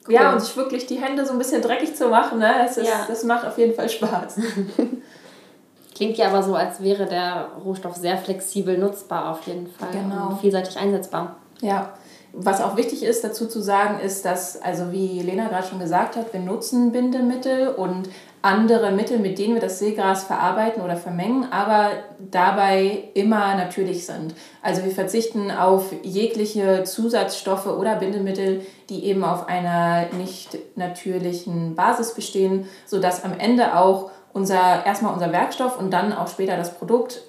cool. 0.07 0.15
Ja, 0.15 0.33
und 0.33 0.41
sich 0.41 0.57
wirklich 0.57 0.87
die 0.87 0.97
Hände 0.97 1.25
so 1.25 1.33
ein 1.33 1.39
bisschen 1.39 1.63
dreckig 1.63 1.95
zu 1.95 2.09
machen, 2.09 2.39
ne? 2.39 2.53
das, 2.59 2.77
ist, 2.77 2.89
ja. 2.89 3.05
das 3.07 3.25
macht 3.25 3.47
auf 3.47 3.59
jeden 3.59 3.75
Fall 3.75 3.89
Spaß. 3.89 4.41
Klingt 5.95 6.17
ja 6.17 6.29
aber 6.29 6.43
so, 6.43 6.55
als 6.55 6.83
wäre 6.83 7.07
der 7.07 7.49
Rohstoff 7.65 7.97
sehr 7.97 8.19
flexibel 8.19 8.79
nutzbar 8.79 9.33
auf 9.33 9.47
jeden 9.47 9.67
Fall 9.67 9.91
genau. 9.93 10.29
und 10.29 10.41
vielseitig 10.41 10.77
einsetzbar. 10.79 11.37
Ja, 11.61 11.93
was 12.33 12.61
auch 12.61 12.77
wichtig 12.77 13.03
ist 13.03 13.25
dazu 13.25 13.47
zu 13.47 13.61
sagen, 13.61 14.01
ist, 14.01 14.25
dass, 14.25 14.61
also 14.63 14.93
wie 14.93 15.21
Lena 15.23 15.49
gerade 15.49 15.67
schon 15.67 15.79
gesagt 15.79 16.17
hat, 16.17 16.33
wir 16.33 16.41
nutzen 16.41 16.93
Bindemittel 16.93 17.69
und 17.69 18.09
andere 18.49 18.91
Mittel, 18.91 19.19
mit 19.19 19.39
denen 19.39 19.55
wir 19.55 19.61
das 19.61 19.79
Seegras 19.79 20.25
verarbeiten 20.25 20.83
oder 20.83 20.97
vermengen, 20.97 21.53
aber 21.53 21.91
dabei 22.19 23.05
immer 23.15 23.55
natürlich 23.55 24.07
sind. 24.07 24.35
Also 24.63 24.85
wir 24.85 24.91
verzichten 24.91 25.51
auf 25.51 25.93
jegliche 26.03 26.85
Zusatzstoffe 26.85 27.67
oder 27.67 27.97
Bindemittel, 27.97 28.63
die 28.89 29.05
eben 29.05 29.23
auf 29.23 29.49
einer 29.49 30.07
nicht 30.15 30.59
natürlichen 30.77 31.75
Basis 31.75 32.15
bestehen, 32.15 32.67
sodass 32.87 33.23
am 33.23 33.39
Ende 33.39 33.77
auch 33.77 34.11
unser, 34.33 34.87
erstmal 34.87 35.13
unser 35.13 35.31
Werkstoff 35.31 35.79
und 35.79 35.91
dann 35.91 36.13
auch 36.13 36.29
später 36.29 36.57
das 36.57 36.75
Produkt 36.75 37.23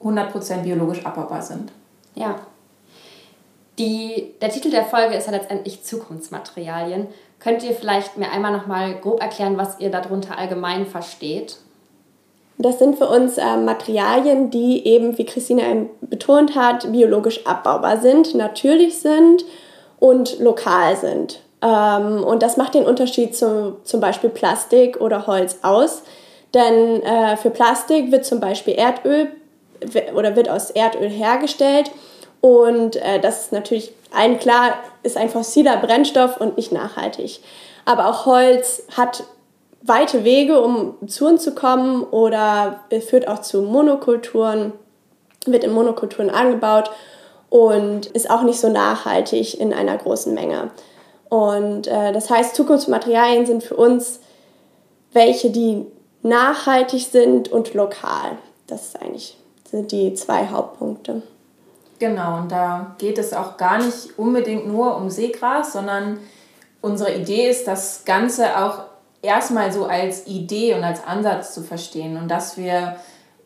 100% 0.00 0.62
biologisch 0.62 1.04
abbaubar 1.04 1.42
sind. 1.42 1.72
Ja. 2.14 2.36
Die, 3.78 4.34
der 4.40 4.50
Titel 4.50 4.70
der 4.70 4.84
Folge 4.84 5.16
ist 5.16 5.26
ja 5.26 5.32
letztendlich 5.32 5.82
Zukunftsmaterialien. 5.82 7.08
Könnt 7.44 7.62
ihr 7.62 7.74
vielleicht 7.74 8.16
mir 8.16 8.32
einmal 8.32 8.52
noch 8.52 8.66
mal 8.66 8.94
grob 8.94 9.20
erklären, 9.20 9.58
was 9.58 9.78
ihr 9.78 9.90
darunter 9.90 10.38
allgemein 10.38 10.86
versteht? 10.86 11.58
Das 12.56 12.78
sind 12.78 12.96
für 12.96 13.06
uns 13.06 13.36
äh, 13.36 13.58
Materialien, 13.58 14.48
die 14.48 14.86
eben, 14.86 15.18
wie 15.18 15.26
Christina 15.26 15.62
betont 16.00 16.56
hat, 16.56 16.90
biologisch 16.90 17.46
abbaubar 17.46 17.98
sind, 17.98 18.34
natürlich 18.34 18.98
sind 18.98 19.44
und 19.98 20.38
lokal 20.38 20.96
sind. 20.96 21.40
Ähm, 21.60 22.24
und 22.24 22.42
das 22.42 22.56
macht 22.56 22.74
den 22.74 22.86
Unterschied 22.86 23.36
zu 23.36 23.76
zum 23.84 24.00
Beispiel 24.00 24.30
Plastik 24.30 25.02
oder 25.02 25.26
Holz 25.26 25.58
aus. 25.60 26.02
Denn 26.54 27.02
äh, 27.02 27.36
für 27.36 27.50
Plastik 27.50 28.10
wird 28.10 28.24
zum 28.24 28.40
Beispiel 28.40 28.74
Erdöl 28.74 29.28
oder 30.14 30.34
wird 30.34 30.48
aus 30.48 30.70
Erdöl 30.70 31.10
hergestellt. 31.10 31.90
Und 32.44 32.96
äh, 32.96 33.20
das 33.20 33.40
ist 33.40 33.52
natürlich 33.52 33.94
ein 34.12 34.38
klar, 34.38 34.74
ist 35.02 35.16
ein 35.16 35.30
fossiler 35.30 35.78
Brennstoff 35.78 36.38
und 36.38 36.58
nicht 36.58 36.72
nachhaltig. 36.72 37.40
Aber 37.86 38.06
auch 38.06 38.26
Holz 38.26 38.82
hat 38.94 39.24
weite 39.80 40.24
Wege, 40.24 40.60
um 40.60 40.94
zu 41.08 41.26
uns 41.26 41.42
zu 41.42 41.54
kommen 41.54 42.02
oder 42.02 42.80
führt 43.08 43.28
auch 43.28 43.40
zu 43.40 43.62
Monokulturen, 43.62 44.74
wird 45.46 45.64
in 45.64 45.72
Monokulturen 45.72 46.28
angebaut 46.28 46.90
und 47.48 48.04
ist 48.08 48.28
auch 48.28 48.42
nicht 48.42 48.60
so 48.60 48.68
nachhaltig 48.68 49.58
in 49.58 49.72
einer 49.72 49.96
großen 49.96 50.34
Menge. 50.34 50.70
Und 51.30 51.86
äh, 51.86 52.12
das 52.12 52.28
heißt, 52.28 52.54
Zukunftsmaterialien 52.56 53.46
sind 53.46 53.62
für 53.62 53.76
uns 53.76 54.20
welche, 55.14 55.48
die 55.48 55.86
nachhaltig 56.20 57.06
sind 57.10 57.50
und 57.50 57.72
lokal. 57.72 58.36
Das 58.66 58.88
ist 58.88 59.00
eigentlich 59.00 59.38
sind 59.70 59.92
die 59.92 60.12
zwei 60.12 60.48
Hauptpunkte. 60.48 61.22
Genau, 62.04 62.36
und 62.36 62.52
da 62.52 62.96
geht 62.98 63.16
es 63.16 63.32
auch 63.32 63.56
gar 63.56 63.78
nicht 63.78 64.18
unbedingt 64.18 64.68
nur 64.68 64.94
um 64.98 65.08
Seegras, 65.08 65.72
sondern 65.72 66.18
unsere 66.82 67.14
Idee 67.14 67.48
ist, 67.48 67.66
das 67.66 68.04
Ganze 68.04 68.58
auch 68.62 68.80
erstmal 69.22 69.72
so 69.72 69.86
als 69.86 70.26
Idee 70.26 70.74
und 70.74 70.84
als 70.84 71.02
Ansatz 71.02 71.54
zu 71.54 71.62
verstehen 71.62 72.18
und 72.18 72.28
dass 72.30 72.58
wir 72.58 72.96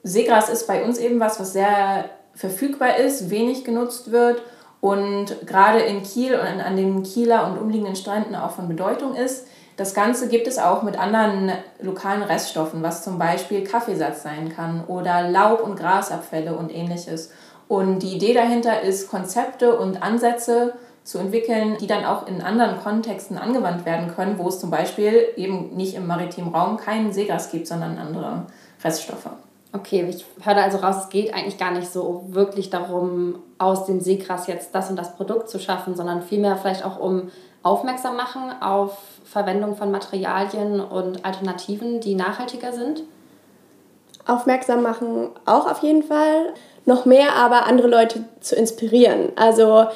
Seegras 0.02 0.48
ist 0.48 0.66
bei 0.66 0.82
uns 0.82 0.98
eben 0.98 1.20
was, 1.20 1.38
was 1.38 1.52
sehr 1.52 2.06
verfügbar 2.34 2.96
ist, 2.96 3.30
wenig 3.30 3.62
genutzt 3.62 4.10
wird 4.10 4.42
und 4.80 5.46
gerade 5.46 5.78
in 5.78 6.02
Kiel 6.02 6.34
und 6.34 6.60
an 6.60 6.76
den 6.76 7.04
Kieler 7.04 7.46
und 7.46 7.58
umliegenden 7.58 7.94
Stränden 7.94 8.34
auch 8.34 8.50
von 8.50 8.66
Bedeutung 8.66 9.14
ist. 9.14 9.46
Das 9.76 9.94
Ganze 9.94 10.26
gibt 10.26 10.48
es 10.48 10.58
auch 10.58 10.82
mit 10.82 10.98
anderen 10.98 11.52
lokalen 11.80 12.24
Reststoffen, 12.24 12.82
was 12.82 13.04
zum 13.04 13.20
Beispiel 13.20 13.62
Kaffeesatz 13.62 14.24
sein 14.24 14.52
kann 14.52 14.82
oder 14.88 15.28
Laub- 15.28 15.62
und 15.62 15.76
Grasabfälle 15.76 16.56
und 16.56 16.74
ähnliches. 16.74 17.30
Und 17.68 18.00
die 18.00 18.16
Idee 18.16 18.32
dahinter 18.32 18.80
ist, 18.80 19.10
Konzepte 19.10 19.78
und 19.78 20.02
Ansätze 20.02 20.74
zu 21.04 21.18
entwickeln, 21.18 21.76
die 21.80 21.86
dann 21.86 22.04
auch 22.04 22.26
in 22.26 22.42
anderen 22.42 22.80
Kontexten 22.80 23.38
angewandt 23.38 23.86
werden 23.86 24.14
können, 24.14 24.38
wo 24.38 24.48
es 24.48 24.58
zum 24.58 24.70
Beispiel 24.70 25.28
eben 25.36 25.76
nicht 25.76 25.94
im 25.94 26.06
maritimen 26.06 26.54
Raum 26.54 26.76
keinen 26.76 27.12
Seegas 27.12 27.50
gibt, 27.50 27.66
sondern 27.66 27.98
andere 27.98 28.46
Reststoffe. 28.82 29.30
Okay, 29.72 30.06
ich 30.08 30.24
höre 30.42 30.54
da 30.54 30.62
also 30.62 30.78
raus, 30.78 30.96
es 31.04 31.08
geht 31.10 31.34
eigentlich 31.34 31.58
gar 31.58 31.72
nicht 31.72 31.92
so 31.92 32.24
wirklich 32.28 32.70
darum, 32.70 33.36
aus 33.58 33.84
dem 33.84 34.00
Seegras 34.00 34.46
jetzt 34.46 34.74
das 34.74 34.88
und 34.88 34.96
das 34.96 35.14
Produkt 35.14 35.50
zu 35.50 35.58
schaffen, 35.58 35.94
sondern 35.94 36.22
vielmehr 36.22 36.56
vielleicht 36.56 36.84
auch 36.84 36.98
um 36.98 37.30
aufmerksam 37.62 38.16
machen 38.16 38.42
auf 38.62 38.96
Verwendung 39.24 39.76
von 39.76 39.90
Materialien 39.90 40.80
und 40.80 41.24
Alternativen, 41.24 42.00
die 42.00 42.14
nachhaltiger 42.14 42.72
sind? 42.72 43.02
Aufmerksam 44.26 44.82
machen 44.82 45.30
auch 45.44 45.70
auf 45.70 45.82
jeden 45.82 46.02
Fall. 46.02 46.54
Noch 46.88 47.04
mehr 47.04 47.34
aber 47.34 47.66
andere 47.66 47.86
Leute 47.86 48.24
zu 48.40 48.56
inspirieren. 48.56 49.30
Also 49.36 49.88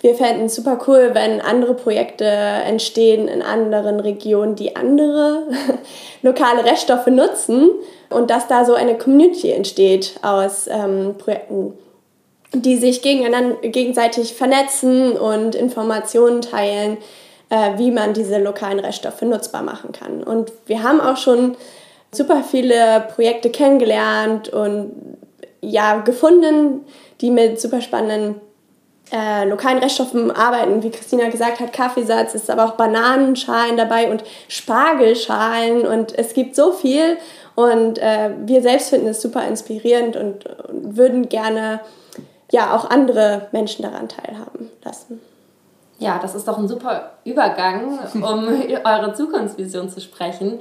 wir 0.00 0.14
fänden 0.14 0.44
es 0.44 0.54
super 0.54 0.78
cool, 0.86 1.12
wenn 1.14 1.40
andere 1.40 1.72
Projekte 1.72 2.26
entstehen 2.26 3.28
in 3.28 3.40
anderen 3.40 3.98
Regionen, 3.98 4.54
die 4.54 4.76
andere 4.76 5.44
lokale 6.22 6.66
Reststoffe 6.66 7.06
nutzen 7.06 7.70
und 8.10 8.28
dass 8.28 8.46
da 8.46 8.66
so 8.66 8.74
eine 8.74 8.98
Community 8.98 9.52
entsteht 9.52 10.16
aus 10.20 10.66
ähm, 10.66 11.14
Projekten, 11.16 11.72
die 12.52 12.76
sich 12.76 13.00
gegenseitig 13.00 14.34
vernetzen 14.34 15.16
und 15.16 15.54
Informationen 15.54 16.42
teilen, 16.42 16.98
äh, 17.48 17.78
wie 17.78 17.90
man 17.90 18.12
diese 18.12 18.36
lokalen 18.36 18.80
Reststoffe 18.80 19.22
nutzbar 19.22 19.62
machen 19.62 19.92
kann. 19.92 20.22
Und 20.22 20.52
wir 20.66 20.82
haben 20.82 21.00
auch 21.00 21.16
schon 21.16 21.56
super 22.12 22.44
viele 22.44 23.08
Projekte 23.14 23.48
kennengelernt 23.48 24.50
und 24.50 24.92
ja, 25.70 25.98
gefunden, 25.98 26.84
die 27.20 27.30
mit 27.30 27.60
super 27.60 27.80
spannenden 27.80 28.36
äh, 29.12 29.44
lokalen 29.44 29.78
Reststoffen 29.78 30.30
arbeiten. 30.30 30.82
Wie 30.82 30.90
Christina 30.90 31.28
gesagt 31.28 31.60
hat, 31.60 31.72
Kaffeesatz, 31.72 32.34
ist 32.34 32.50
aber 32.50 32.64
auch 32.64 32.72
Bananenschalen 32.72 33.76
dabei 33.76 34.10
und 34.10 34.24
Spargelschalen 34.48 35.86
und 35.86 36.16
es 36.18 36.34
gibt 36.34 36.56
so 36.56 36.72
viel 36.72 37.18
und 37.54 37.98
äh, 37.98 38.30
wir 38.44 38.62
selbst 38.62 38.90
finden 38.90 39.08
es 39.08 39.20
super 39.20 39.46
inspirierend 39.46 40.16
und, 40.16 40.46
und 40.46 40.96
würden 40.96 41.28
gerne 41.28 41.80
ja 42.50 42.74
auch 42.74 42.88
andere 42.90 43.48
Menschen 43.52 43.82
daran 43.82 44.08
teilhaben 44.08 44.70
lassen. 44.84 45.20
Ja, 45.98 46.18
das 46.20 46.34
ist 46.34 46.48
doch 46.48 46.58
ein 46.58 46.68
super 46.68 47.12
Übergang, 47.24 47.98
um 48.14 48.48
eure 48.84 49.14
Zukunftsvision 49.14 49.88
zu 49.88 50.00
sprechen. 50.00 50.60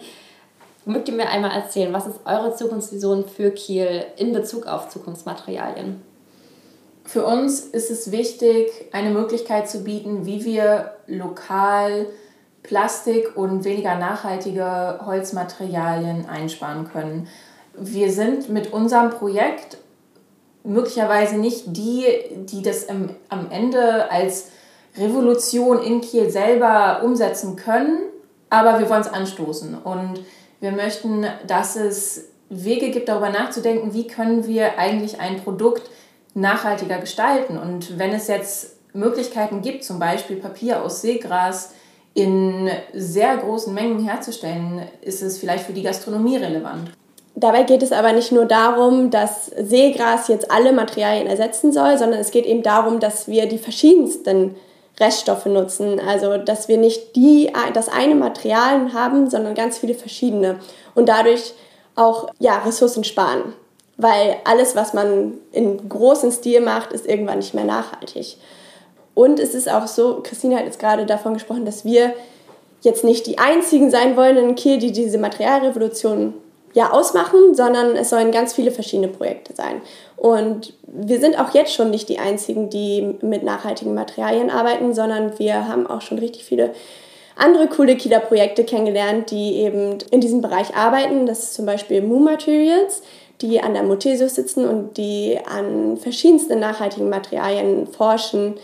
Mögt 0.85 1.07
ihr 1.07 1.15
mir 1.15 1.29
einmal 1.29 1.51
erzählen, 1.51 1.93
was 1.93 2.07
ist 2.07 2.19
eure 2.25 2.53
Zukunftsvision 2.55 3.25
für 3.25 3.51
Kiel 3.51 4.03
in 4.17 4.33
Bezug 4.33 4.67
auf 4.67 4.89
Zukunftsmaterialien? 4.89 6.01
Für 7.05 7.25
uns 7.25 7.61
ist 7.61 7.89
es 7.89 8.11
wichtig, 8.11 8.69
eine 8.91 9.11
Möglichkeit 9.11 9.69
zu 9.69 9.83
bieten, 9.83 10.25
wie 10.25 10.43
wir 10.43 10.93
lokal 11.07 12.07
Plastik 12.63 13.35
und 13.35 13.65
weniger 13.65 13.95
nachhaltige 13.95 14.99
Holzmaterialien 15.05 16.27
einsparen 16.27 16.89
können. 16.89 17.27
Wir 17.77 18.11
sind 18.11 18.49
mit 18.49 18.71
unserem 18.71 19.09
Projekt 19.09 19.77
möglicherweise 20.63 21.37
nicht 21.37 21.75
die, 21.75 22.05
die 22.35 22.61
das 22.61 22.87
am 22.87 23.51
Ende 23.51 24.09
als 24.11 24.47
Revolution 24.97 25.81
in 25.81 26.01
Kiel 26.01 26.29
selber 26.29 27.01
umsetzen 27.03 27.55
können, 27.55 27.99
aber 28.49 28.79
wir 28.79 28.89
wollen 28.89 29.01
es 29.01 29.07
anstoßen 29.07 29.75
und 29.75 30.19
wir 30.63 30.71
möchten, 30.71 31.25
dass 31.45 31.75
es 31.75 32.29
Wege 32.49 32.89
gibt, 32.89 33.09
darüber 33.09 33.29
nachzudenken, 33.29 33.93
wie 33.93 34.07
können 34.07 34.47
wir 34.47 34.79
eigentlich 34.79 35.19
ein 35.19 35.43
Produkt 35.43 35.89
nachhaltiger 36.35 36.99
gestalten. 36.99 37.57
Und 37.57 37.99
wenn 37.99 38.13
es 38.13 38.29
jetzt 38.29 38.77
Möglichkeiten 38.93 39.61
gibt, 39.61 39.83
zum 39.83 39.99
Beispiel 39.99 40.37
Papier 40.37 40.81
aus 40.81 41.01
Seegras 41.01 41.73
in 42.13 42.69
sehr 42.93 43.35
großen 43.35 43.73
Mengen 43.73 44.07
herzustellen, 44.07 44.87
ist 45.01 45.21
es 45.21 45.37
vielleicht 45.37 45.65
für 45.65 45.73
die 45.73 45.83
Gastronomie 45.83 46.37
relevant. 46.37 46.91
Dabei 47.35 47.63
geht 47.63 47.83
es 47.83 47.91
aber 47.91 48.13
nicht 48.13 48.31
nur 48.31 48.45
darum, 48.45 49.09
dass 49.09 49.47
Seegras 49.47 50.29
jetzt 50.29 50.49
alle 50.49 50.71
Materialien 50.71 51.27
ersetzen 51.27 51.73
soll, 51.73 51.97
sondern 51.97 52.21
es 52.21 52.31
geht 52.31 52.45
eben 52.45 52.63
darum, 52.63 53.01
dass 53.01 53.27
wir 53.27 53.47
die 53.47 53.57
verschiedensten 53.57 54.55
Reststoffe 54.99 55.45
nutzen. 55.45 55.99
Also, 55.99 56.37
dass 56.37 56.67
wir 56.67 56.77
nicht 56.77 57.15
die, 57.15 57.51
das 57.73 57.89
eine 57.89 58.15
Material 58.15 58.93
haben, 58.93 59.29
sondern 59.29 59.55
ganz 59.55 59.77
viele 59.77 59.95
verschiedene 59.95 60.59
und 60.95 61.09
dadurch 61.09 61.53
auch 61.95 62.29
ja, 62.39 62.59
Ressourcen 62.59 63.03
sparen 63.03 63.53
weil 63.97 64.37
alles, 64.43 64.75
was 64.75 64.93
man 64.93 65.33
in 65.51 65.87
großem 65.87 66.31
Stil 66.31 66.61
macht, 66.61 66.91
ist 66.93 67.05
irgendwann 67.05 67.39
nicht 67.39 67.53
mehr 67.53 67.65
nachhaltig. 67.65 68.37
Und 69.13 69.39
es 69.39 69.53
ist 69.53 69.69
auch 69.69 69.87
so, 69.87 70.21
Christine 70.23 70.57
hat 70.57 70.65
jetzt 70.65 70.79
gerade 70.79 71.05
davon 71.05 71.35
gesprochen, 71.35 71.65
dass 71.65 71.85
wir 71.85 72.13
jetzt 72.81 73.03
nicht 73.03 73.27
die 73.27 73.37
einzigen 73.37 73.91
sein 73.91 74.17
wollen 74.17 74.37
in 74.37 74.55
Kiel, 74.55 74.79
die 74.79 74.91
diese 74.91 75.17
Materialrevolution 75.17 76.33
ja 76.73 76.91
ausmachen, 76.91 77.53
sondern 77.53 77.95
es 77.95 78.09
sollen 78.09 78.31
ganz 78.31 78.53
viele 78.53 78.71
verschiedene 78.71 79.07
Projekte 79.07 79.53
sein. 79.55 79.81
Und 80.17 80.73
wir 80.87 81.19
sind 81.19 81.39
auch 81.39 81.53
jetzt 81.53 81.73
schon 81.73 81.91
nicht 81.91 82.09
die 82.09 82.19
einzigen, 82.19 82.69
die 82.69 83.15
mit 83.21 83.43
nachhaltigen 83.43 83.93
Materialien 83.93 84.49
arbeiten, 84.49 84.93
sondern 84.93 85.37
wir 85.37 85.67
haben 85.67 85.87
auch 85.87 86.01
schon 86.01 86.19
richtig 86.19 86.45
viele 86.45 86.71
andere 87.35 87.67
coole 87.67 87.95
Kieler 87.95 88.19
Projekte 88.19 88.63
kennengelernt, 88.63 89.31
die 89.31 89.55
eben 89.55 89.97
in 90.11 90.21
diesem 90.21 90.41
Bereich 90.41 90.75
arbeiten. 90.75 91.25
Das 91.25 91.39
ist 91.39 91.53
zum 91.55 91.65
Beispiel 91.65 92.01
Moo 92.01 92.19
Materials 92.19 93.01
die 93.43 93.61
an 93.61 93.73
der 93.73 93.83
Mothesius 93.83 94.35
sitzen 94.35 94.65
und 94.65 94.97
die 94.97 95.37
an 95.45 95.97
verschiedensten 95.97 96.59
nachhaltigen 96.59 97.09
Materialien 97.09 97.87
forschen, 97.87 98.55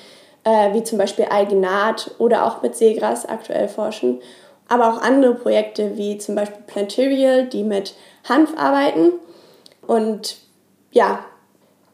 äh, 0.45 0.73
wie 0.73 0.83
zum 0.83 0.97
Beispiel 0.97 1.25
Alginat 1.25 2.11
oder 2.17 2.45
auch 2.45 2.61
mit 2.61 2.75
Seegras 2.75 3.25
aktuell 3.27 3.67
forschen. 3.67 4.19
Aber 4.69 4.93
auch 4.93 5.01
andere 5.01 5.35
Projekte 5.35 5.97
wie 5.97 6.17
zum 6.17 6.35
Beispiel 6.35 6.63
Planterial, 6.67 7.47
die 7.47 7.63
mit 7.63 7.95
Hanf 8.27 8.53
arbeiten. 8.57 9.11
Und 9.85 10.37
ja, 10.91 11.25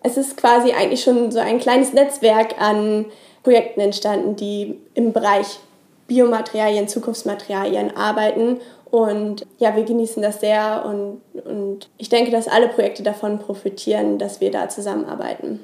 es 0.03 0.17
ist 0.17 0.37
quasi 0.37 0.73
eigentlich 0.73 1.03
schon 1.03 1.31
so 1.31 1.39
ein 1.39 1.59
kleines 1.59 1.93
Netzwerk 1.93 2.61
an 2.61 3.05
Projekten 3.43 3.79
entstanden, 3.79 4.35
die 4.35 4.79
im 4.93 5.13
Bereich 5.13 5.59
Biomaterialien, 6.07 6.87
Zukunftsmaterialien 6.87 7.95
arbeiten 7.97 8.59
und 8.95 9.45
ja, 9.57 9.75
wir 9.75 9.83
genießen 9.83 10.21
das 10.21 10.39
sehr 10.39 10.85
und, 10.85 11.21
und 11.45 11.89
ich 11.97 12.09
denke, 12.09 12.31
dass 12.31 12.47
alle 12.47 12.69
Projekte 12.69 13.03
davon 13.03 13.39
profitieren, 13.39 14.19
dass 14.19 14.39
wir 14.39 14.51
da 14.51 14.69
zusammenarbeiten. 14.69 15.59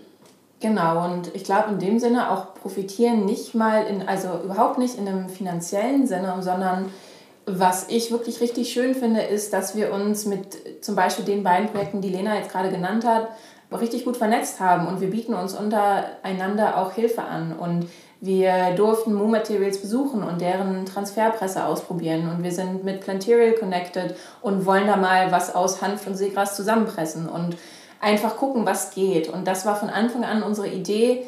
Genau, 0.62 1.06
und 1.06 1.36
ich 1.36 1.44
glaube 1.44 1.72
in 1.72 1.80
dem 1.80 2.00
Sinne 2.00 2.32
auch 2.32 2.54
profitieren 2.54 3.26
nicht 3.26 3.56
mal 3.56 3.84
in, 3.86 4.08
also 4.08 4.40
überhaupt 4.44 4.78
nicht 4.78 4.96
in 4.96 5.08
einem 5.08 5.28
finanziellen 5.28 6.06
Sinne, 6.06 6.36
sondern 6.42 6.86
was 7.48 7.90
ich 7.90 8.12
wirklich 8.12 8.40
richtig 8.42 8.72
schön 8.72 8.94
finde, 8.94 9.22
ist, 9.22 9.54
dass 9.54 9.76
wir 9.76 9.92
uns 9.92 10.28
mit 10.28 10.84
zum 10.84 10.96
Beispiel 10.96 11.26
den 11.26 11.44
beiden 11.44 11.70
Projekten, 11.70 12.02
die 12.02 12.10
Lena 12.10 12.36
jetzt 12.36 12.52
gerade 12.52 12.70
genannt 12.70 13.06
hat, 13.06 13.30
richtig 13.72 14.06
gut 14.06 14.18
vernetzt 14.18 14.60
haben 14.60 14.88
und 14.88 15.02
wir 15.02 15.10
bieten 15.10 15.34
uns 15.34 15.56
untereinander 15.56 16.78
auch 16.78 16.92
Hilfe 16.92 17.24
an. 17.24 17.58
Und 17.58 17.88
wir 18.20 18.76
durften 18.76 19.16
Moo 19.16 19.28
Materials 19.28 19.80
besuchen 19.80 20.22
und 20.22 20.42
deren 20.42 20.86
Transferpresse 20.86 21.66
ausprobieren. 21.66 22.30
Und 22.30 22.44
wir 22.44 22.52
sind 22.52 22.84
mit 22.84 23.02
Planterial 23.02 23.54
connected 23.54 24.16
und 24.42 24.68
wollen 24.68 24.86
da 24.86 24.96
mal 24.96 25.32
was 25.32 25.56
aus 25.56 25.82
Hanf 25.82 26.06
und 26.06 26.16
Seegras 26.16 26.56
zusammenpressen 26.56 27.28
und 27.28 27.58
einfach 28.02 28.38
gucken, 28.38 28.66
was 28.66 28.92
geht. 28.92 29.30
Und 29.30 29.48
das 29.48 29.66
war 29.66 29.76
von 29.76 29.90
Anfang 29.90 30.24
an 30.24 30.44
unsere 30.44 30.68
Idee. 30.68 31.24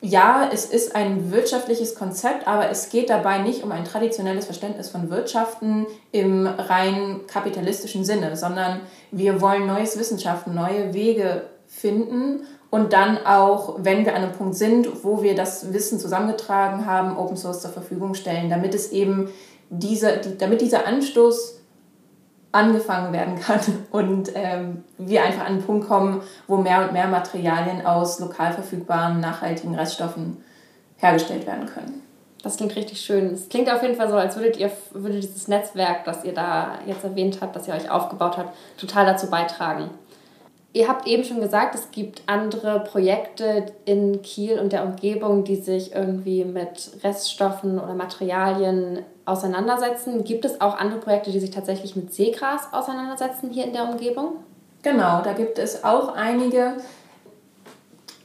Ja, 0.00 0.48
es 0.52 0.64
ist 0.64 0.94
ein 0.94 1.32
wirtschaftliches 1.32 1.94
Konzept, 1.94 2.46
aber 2.46 2.70
es 2.70 2.88
geht 2.88 3.10
dabei 3.10 3.38
nicht 3.38 3.64
um 3.64 3.72
ein 3.72 3.84
traditionelles 3.84 4.44
Verständnis 4.44 4.88
von 4.88 5.10
Wirtschaften 5.10 5.86
im 6.12 6.46
rein 6.46 7.20
kapitalistischen 7.26 8.04
Sinne, 8.04 8.36
sondern 8.36 8.80
wir 9.10 9.40
wollen 9.40 9.66
neues 9.66 9.98
Wissenschaften, 9.98 10.54
neue 10.54 10.94
Wege 10.94 11.42
finden 11.66 12.46
und 12.70 12.92
dann 12.92 13.18
auch, 13.26 13.76
wenn 13.78 14.04
wir 14.04 14.14
an 14.14 14.22
einem 14.22 14.32
Punkt 14.32 14.54
sind, 14.54 15.04
wo 15.04 15.22
wir 15.22 15.34
das 15.34 15.72
Wissen 15.72 15.98
zusammengetragen 15.98 16.86
haben, 16.86 17.16
Open 17.16 17.36
Source 17.36 17.62
zur 17.62 17.70
Verfügung 17.70 18.14
stellen, 18.14 18.50
damit 18.50 18.74
es 18.74 18.92
eben 18.92 19.30
diese, 19.70 20.18
die, 20.18 20.38
damit 20.38 20.60
dieser 20.60 20.86
Anstoß 20.86 21.57
angefangen 22.52 23.12
werden 23.12 23.38
kann 23.38 23.60
und 23.90 24.30
ähm, 24.34 24.84
wir 24.96 25.22
einfach 25.22 25.42
an 25.42 25.54
einen 25.54 25.62
Punkt 25.62 25.86
kommen, 25.86 26.22
wo 26.46 26.56
mehr 26.56 26.82
und 26.84 26.92
mehr 26.92 27.06
Materialien 27.06 27.84
aus 27.84 28.20
lokal 28.20 28.52
verfügbaren, 28.52 29.20
nachhaltigen 29.20 29.74
Reststoffen 29.74 30.38
hergestellt 30.96 31.46
werden 31.46 31.66
können. 31.66 32.02
Das 32.42 32.56
klingt 32.56 32.76
richtig 32.76 33.00
schön. 33.00 33.32
Es 33.32 33.48
klingt 33.48 33.70
auf 33.70 33.82
jeden 33.82 33.96
Fall 33.96 34.08
so, 34.08 34.16
als 34.16 34.36
würdet 34.36 34.56
ihr 34.58 34.70
würde 34.92 35.18
dieses 35.18 35.48
Netzwerk, 35.48 36.04
das 36.04 36.24
ihr 36.24 36.32
da 36.32 36.78
jetzt 36.86 37.04
erwähnt 37.04 37.38
habt, 37.40 37.56
das 37.56 37.66
ihr 37.66 37.74
euch 37.74 37.90
aufgebaut 37.90 38.38
habt, 38.38 38.56
total 38.78 39.06
dazu 39.06 39.28
beitragen. 39.28 39.90
Ihr 40.72 40.86
habt 40.86 41.08
eben 41.08 41.24
schon 41.24 41.40
gesagt, 41.40 41.74
es 41.74 41.90
gibt 41.90 42.22
andere 42.26 42.80
Projekte 42.80 43.66
in 43.86 44.22
Kiel 44.22 44.60
und 44.60 44.72
der 44.72 44.84
Umgebung, 44.84 45.42
die 45.42 45.56
sich 45.56 45.94
irgendwie 45.94 46.44
mit 46.44 46.90
Reststoffen 47.02 47.78
oder 47.78 47.94
Materialien 47.94 49.00
auseinandersetzen. 49.28 50.24
Gibt 50.24 50.44
es 50.44 50.60
auch 50.60 50.76
andere 50.76 51.00
Projekte, 51.00 51.30
die 51.30 51.40
sich 51.40 51.50
tatsächlich 51.50 51.94
mit 51.96 52.12
Seegras 52.12 52.72
auseinandersetzen 52.72 53.50
hier 53.50 53.64
in 53.64 53.72
der 53.72 53.84
Umgebung? 53.88 54.36
Genau, 54.82 55.20
da 55.22 55.32
gibt 55.32 55.58
es 55.58 55.84
auch 55.84 56.14
einige. 56.14 56.74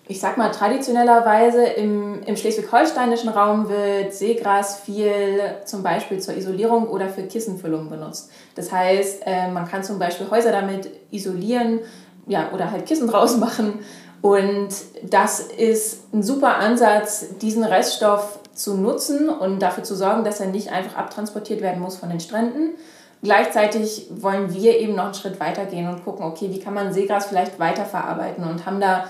Ich 0.08 0.20
sag 0.20 0.38
mal, 0.38 0.52
traditionellerweise 0.52 1.64
im, 1.64 2.24
im 2.24 2.36
schleswig-holsteinischen 2.36 3.30
Raum 3.30 3.70
wird 3.70 4.14
Seegras 4.14 4.80
viel 4.82 5.40
zum 5.66 5.82
Beispiel 5.82 6.20
zur 6.20 6.36
Isolierung 6.36 6.88
oder 6.90 7.08
für 7.08 7.24
Kissenfüllung 7.24 7.90
benutzt. 7.90 8.30
Das 8.56 8.72
heißt, 8.72 9.24
äh, 9.26 9.50
man 9.50 9.68
kann 9.68 9.84
zum 9.84 10.00
Beispiel 10.00 10.30
Häuser 10.30 10.52
damit 10.52 10.90
isolieren 11.12 11.80
ja, 12.28 12.52
oder 12.54 12.72
halt 12.72 12.86
Kissen 12.86 13.08
draus 13.08 13.38
machen. 13.38 13.80
Und 14.22 14.70
das 15.04 15.42
ist 15.42 16.14
ein 16.14 16.24
super 16.24 16.58
Ansatz, 16.58 17.26
diesen 17.42 17.64
Reststoff 17.64 18.40
zu 18.54 18.76
nutzen 18.76 19.30
und 19.30 19.60
dafür 19.60 19.84
zu 19.84 19.96
sorgen, 19.96 20.24
dass 20.24 20.40
er 20.40 20.48
nicht 20.48 20.72
einfach 20.72 20.98
abtransportiert 20.98 21.62
werden 21.62 21.82
muss 21.82 21.96
von 21.96 22.10
den 22.10 22.20
Stränden. 22.20 22.72
Gleichzeitig 23.24 24.08
wollen 24.10 24.54
wir 24.54 24.78
eben 24.80 24.96
noch 24.96 25.06
einen 25.06 25.14
Schritt 25.14 25.40
weiter 25.40 25.66
gehen 25.66 25.88
und 25.88 26.04
gucken, 26.04 26.26
okay, 26.26 26.50
wie 26.52 26.60
kann 26.60 26.74
man 26.74 26.94
Seegras 26.94 27.28
vielleicht 27.28 27.58
weiterverarbeiten 27.58 28.44
und 28.44 28.66
haben 28.66 28.82
da 28.82 29.10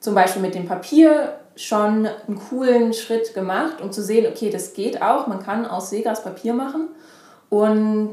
zum 0.00 0.14
Beispiel 0.14 0.42
mit 0.42 0.54
dem 0.54 0.66
Papier 0.66 1.34
schon 1.54 2.06
einen 2.06 2.40
coolen 2.48 2.94
Schritt 2.94 3.34
gemacht, 3.34 3.80
um 3.80 3.92
zu 3.92 4.02
sehen, 4.02 4.26
okay, 4.26 4.50
das 4.50 4.72
geht 4.72 5.02
auch, 5.02 5.26
man 5.26 5.42
kann 5.42 5.66
aus 5.66 5.90
Seegras 5.90 6.24
Papier 6.24 6.54
machen 6.54 6.88
und 7.50 8.12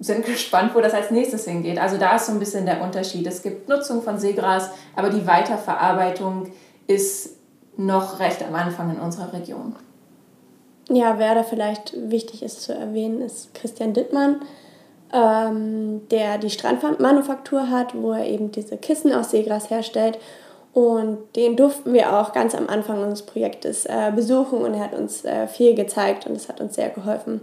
sind 0.00 0.26
gespannt, 0.26 0.74
wo 0.74 0.80
das 0.80 0.94
als 0.94 1.10
nächstes 1.10 1.44
hingeht. 1.44 1.78
Also 1.78 1.96
da 1.96 2.16
ist 2.16 2.26
so 2.26 2.32
ein 2.32 2.38
bisschen 2.38 2.66
der 2.66 2.82
Unterschied. 2.82 3.26
Es 3.26 3.42
gibt 3.42 3.68
Nutzung 3.68 4.02
von 4.02 4.18
Seegras, 4.18 4.70
aber 4.96 5.10
die 5.10 5.26
Weiterverarbeitung 5.26 6.50
ist 6.88 7.36
noch 7.76 8.18
recht 8.18 8.42
am 8.42 8.54
Anfang 8.54 8.90
in 8.90 9.00
unserer 9.00 9.32
Region. 9.32 9.76
Ja, 10.92 11.18
wer 11.18 11.34
da 11.34 11.42
vielleicht 11.42 11.94
wichtig 12.10 12.42
ist 12.42 12.62
zu 12.62 12.74
erwähnen, 12.74 13.22
ist 13.22 13.54
Christian 13.54 13.94
Dittmann, 13.94 14.42
ähm, 15.10 16.06
der 16.10 16.36
die 16.36 16.50
Strandmanufaktur 16.50 17.70
hat, 17.70 17.94
wo 17.94 18.12
er 18.12 18.26
eben 18.26 18.52
diese 18.52 18.76
Kissen 18.76 19.10
aus 19.14 19.30
Seegras 19.30 19.70
herstellt. 19.70 20.18
Und 20.74 21.18
den 21.34 21.56
durften 21.56 21.94
wir 21.94 22.18
auch 22.18 22.34
ganz 22.34 22.54
am 22.54 22.68
Anfang 22.68 22.98
unseres 22.98 23.22
Projektes 23.22 23.86
äh, 23.86 24.12
besuchen 24.14 24.60
und 24.60 24.74
er 24.74 24.80
hat 24.80 24.94
uns 24.94 25.24
äh, 25.24 25.46
viel 25.46 25.74
gezeigt 25.74 26.26
und 26.26 26.36
es 26.36 26.50
hat 26.50 26.60
uns 26.60 26.74
sehr 26.74 26.90
geholfen. 26.90 27.40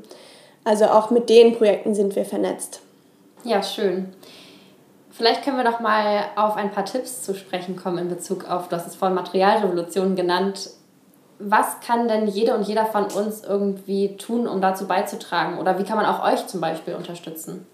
Also 0.63 0.85
auch 0.85 1.09
mit 1.09 1.29
den 1.29 1.55
Projekten 1.55 1.95
sind 1.95 2.15
wir 2.15 2.25
vernetzt. 2.25 2.81
Ja, 3.43 3.63
schön. 3.63 4.13
Vielleicht 5.11 5.43
können 5.43 5.57
wir 5.57 5.63
doch 5.63 5.79
mal 5.79 6.25
auf 6.35 6.55
ein 6.55 6.71
paar 6.71 6.85
Tipps 6.85 7.23
zu 7.23 7.33
sprechen 7.33 7.75
kommen 7.75 7.97
in 7.97 8.09
Bezug 8.09 8.49
auf, 8.49 8.67
du 8.67 8.75
hast 8.75 8.87
es 8.87 8.95
vorhin 8.95 9.15
Materialrevolution 9.15 10.15
genannt. 10.15 10.69
Was 11.39 11.79
kann 11.79 12.07
denn 12.07 12.27
jede 12.27 12.53
und 12.53 12.63
jeder 12.63 12.85
von 12.85 13.05
uns 13.05 13.43
irgendwie 13.43 14.17
tun, 14.17 14.47
um 14.47 14.61
dazu 14.61 14.87
beizutragen? 14.87 15.57
Oder 15.57 15.79
wie 15.79 15.83
kann 15.83 15.97
man 15.97 16.05
auch 16.05 16.23
euch 16.23 16.47
zum 16.47 16.61
Beispiel 16.61 16.95
unterstützen? 16.95 17.65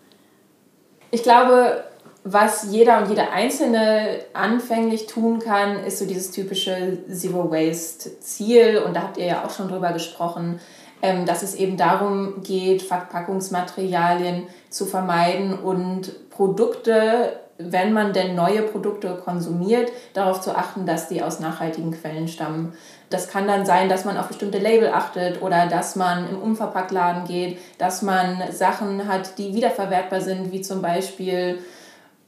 Ich 1.12 1.24
glaube, 1.24 1.84
was 2.24 2.72
jeder 2.72 3.00
und 3.00 3.10
jede 3.10 3.32
Einzelne 3.32 4.20
anfänglich 4.34 5.08
tun 5.08 5.40
kann, 5.40 5.84
ist 5.84 6.00
so 6.00 6.06
dieses 6.06 6.32
typische 6.32 7.00
Zero 7.12 7.52
Waste 7.52 8.20
Ziel. 8.20 8.84
Und 8.86 8.96
da 8.96 9.02
habt 9.02 9.18
ihr 9.18 9.26
ja 9.26 9.46
auch 9.46 9.52
schon 9.52 9.68
drüber 9.68 9.92
gesprochen 9.94 10.60
ähm, 11.06 11.26
dass 11.26 11.44
es 11.44 11.54
eben 11.54 11.78
darum 11.78 12.42
geht, 12.42 12.82
Verpackungsmaterialien 12.82 14.48
zu 14.70 14.86
vermeiden 14.86 15.54
und 15.54 16.14
Produkte, 16.36 17.40
wenn 17.58 17.94
man 17.94 18.12
denn 18.12 18.36
neue 18.36 18.62
Produkte 18.62 19.16
konsumiert, 19.24 19.92
darauf 20.14 20.42
zu 20.42 20.56
achten, 20.56 20.86
dass 20.86 21.08
die 21.08 21.24
aus 21.24 21.40
nachhaltigen 21.40 21.92
Quellen 21.92 22.28
stammen. 22.28 22.74
Das 23.10 23.30
kann 23.30 23.48
dann 23.48 23.66
sein, 23.66 23.88
dass 23.88 24.04
man 24.04 24.18
auf 24.18 24.28
bestimmte 24.28 24.58
Label 24.58 24.90
achtet 24.90 25.42
oder 25.42 25.68
dass 25.68 25.96
man 25.96 26.30
im 26.30 26.42
Umverpacktladen 26.42 27.26
geht, 27.26 27.60
dass 27.78 28.02
man 28.02 28.52
Sachen 28.52 29.08
hat, 29.08 29.38
die 29.38 29.54
wiederverwertbar 29.54 30.20
sind, 30.20 30.52
wie 30.52 30.62
zum 30.62 30.82
Beispiel 30.82 31.60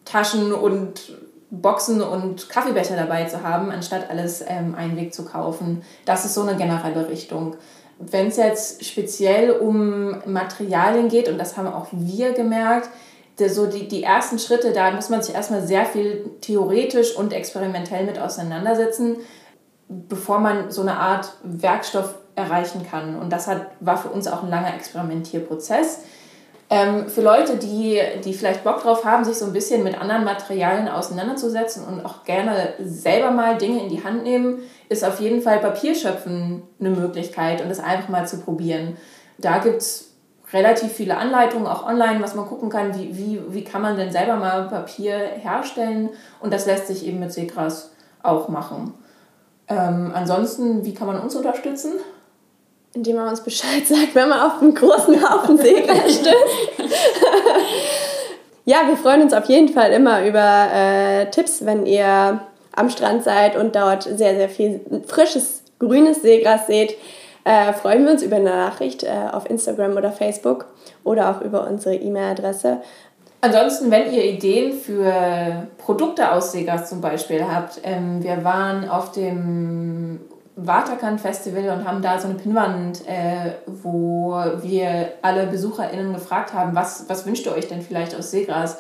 Taschen 0.06 0.54
und 0.54 1.12
Boxen 1.50 2.02
und 2.02 2.50
Kaffeebecher 2.50 2.96
dabei 2.96 3.26
zu 3.26 3.44
haben, 3.44 3.72
anstatt 3.72 4.10
alles 4.10 4.44
ähm, 4.48 4.76
Einweg 4.76 5.14
zu 5.14 5.26
kaufen. 5.26 5.82
Das 6.06 6.26
ist 6.26 6.34
so 6.34 6.42
eine 6.42 6.56
generelle 6.56 7.10
Richtung. 7.10 7.56
Wenn 8.00 8.28
es 8.28 8.38
jetzt 8.38 8.86
speziell 8.86 9.52
um 9.52 10.22
Materialien 10.26 11.10
geht, 11.10 11.30
und 11.30 11.38
das 11.38 11.58
haben 11.58 11.68
auch 11.68 11.88
wir 11.92 12.34
gemerkt, 12.34 12.90
so 13.38 13.68
die, 13.68 13.88
die 13.88 14.04
ersten 14.04 14.40
Schritte, 14.40 14.72
da 14.72 14.92
muss 14.92 15.10
man 15.10 15.22
sich 15.22 15.36
erstmal 15.36 15.62
sehr 15.62 15.86
viel 15.86 16.32
theoretisch 16.42 17.16
und 17.16 17.34
experimentell 17.34 18.06
mit 18.06 18.20
auseinandersetzen, 18.20 19.18
bevor 19.88 20.40
man 20.40 20.72
so 20.72 20.82
eine 20.82 20.98
Art 20.98 21.34
Werkstoff 21.44 22.16
erreichen 22.36 22.86
kann. 22.90 23.20
Und 23.20 23.32
das 23.32 23.48
hat, 23.48 23.68
war 23.80 23.98
für 23.98 24.10
uns 24.10 24.28
auch 24.28 24.44
ein 24.44 24.50
langer 24.50 24.74
Experimentierprozess. 24.76 26.02
Ähm, 26.70 27.08
für 27.08 27.22
Leute, 27.22 27.56
die, 27.56 28.02
die 28.26 28.34
vielleicht 28.34 28.64
Bock 28.64 28.82
drauf 28.82 29.06
haben, 29.06 29.24
sich 29.24 29.38
so 29.38 29.46
ein 29.46 29.54
bisschen 29.54 29.84
mit 29.84 30.00
anderen 30.00 30.26
Materialien 30.26 30.90
auseinanderzusetzen 30.90 31.86
und 31.86 32.06
auch 32.06 32.26
gerne 32.26 32.74
selber 32.84 33.32
mal 33.32 33.58
Dinge 33.58 33.82
in 33.82 33.90
die 33.90 34.04
Hand 34.04 34.24
nehmen, 34.24 34.60
ist 34.90 35.06
auf 35.06 35.22
jeden 35.22 35.42
Fall 35.42 35.60
Papierschöpfen 35.60 36.64
eine 36.80 36.90
Möglichkeit 36.90 37.62
und 37.62 37.70
das 37.70 37.80
einfach 37.80 38.10
mal 38.10 38.28
zu 38.28 38.40
probieren. 38.40 38.98
Da 39.38 39.60
gibt 39.60 39.78
es 39.78 40.07
relativ 40.54 40.94
viele 40.94 41.18
Anleitungen, 41.18 41.68
auch 41.68 41.86
online, 41.86 42.22
was 42.22 42.36
man 42.36 42.46
gucken 42.46 42.70
kann, 42.70 42.98
wie, 42.98 43.18
wie, 43.18 43.42
wie 43.50 43.64
kann 43.64 43.82
man 43.82 43.98
denn 43.98 44.12
selber 44.12 44.36
mal 44.36 44.68
Papier 44.68 45.18
herstellen 45.18 46.10
und 46.40 46.54
das 46.54 46.66
lässt 46.66 46.88
sich 46.88 47.06
eben 47.06 47.20
mit 47.20 47.34
Seegras 47.34 47.92
auch 48.24 48.48
machen. 48.48 48.94
Ähm, 49.68 50.12
ansonsten, 50.14 50.86
wie 50.86 50.94
kann 50.94 51.08
man 51.08 51.20
uns 51.20 51.36
unterstützen? 51.36 51.94
Indem 52.94 53.18
man 53.18 53.28
uns 53.28 53.42
Bescheid 53.42 53.86
sagt, 53.88 54.16
wenn 54.16 54.30
man 54.30 54.40
auf 54.40 54.62
einen 54.62 54.74
großen 54.74 55.22
Haufen 55.22 55.58
Seegras 55.62 56.14
stößt. 56.14 56.34
ja, 58.66 58.88
wir 58.88 58.96
freuen 58.96 59.24
uns 59.24 59.34
auf 59.34 59.46
jeden 59.46 59.70
Fall 59.70 59.92
immer 59.92 60.26
über 60.26 60.70
äh, 60.74 61.30
Tipps, 61.30 61.66
wenn 61.66 61.86
ihr 61.86 62.42
am 62.74 62.90
Strand 62.90 63.24
seid 63.24 63.58
und 63.58 63.76
dort 63.76 64.04
sehr, 64.04 64.36
sehr 64.36 64.50
viel 64.50 64.80
frisches, 65.08 65.64
grünes 65.80 66.22
Seegras 66.22 66.68
seht, 66.68 66.96
äh, 67.48 67.72
freuen 67.72 68.04
wir 68.04 68.12
uns 68.12 68.24
über 68.24 68.36
eine 68.36 68.50
Nachricht 68.50 69.04
äh, 69.04 69.10
auf 69.32 69.50
Instagram 69.50 69.96
oder 69.96 70.12
Facebook 70.12 70.66
oder 71.06 71.32
auch 71.32 71.42
über 71.42 71.66
unsere 71.66 71.96
E-Mail-Adresse. 71.96 72.82
Ansonsten, 73.40 73.90
wenn 73.90 74.12
ihr 74.12 74.26
Ideen 74.26 74.74
für 74.74 75.68
Produkte 75.78 76.32
aus 76.34 76.52
Seegras 76.52 76.90
zum 76.90 77.00
Beispiel 77.00 77.46
habt, 77.48 77.80
ähm, 77.84 78.22
wir 78.22 78.44
waren 78.44 78.90
auf 78.90 79.14
dem 79.14 80.20
Waterkant 80.58 81.22
Festival 81.22 81.70
und 81.70 81.88
haben 81.88 82.02
da 82.02 82.20
so 82.20 82.28
eine 82.28 82.38
Pinnwand, 82.38 83.08
äh, 83.08 83.54
wo 83.66 84.36
wir 84.62 85.14
alle 85.22 85.48
BesucherInnen 85.48 86.16
gefragt 86.16 86.54
haben, 86.54 86.76
was, 86.76 87.06
was 87.08 87.26
wünscht 87.26 87.46
ihr 87.46 87.54
euch 87.54 87.68
denn 87.70 87.82
vielleicht 87.82 88.14
aus 88.14 88.32
Seegras? 88.32 88.80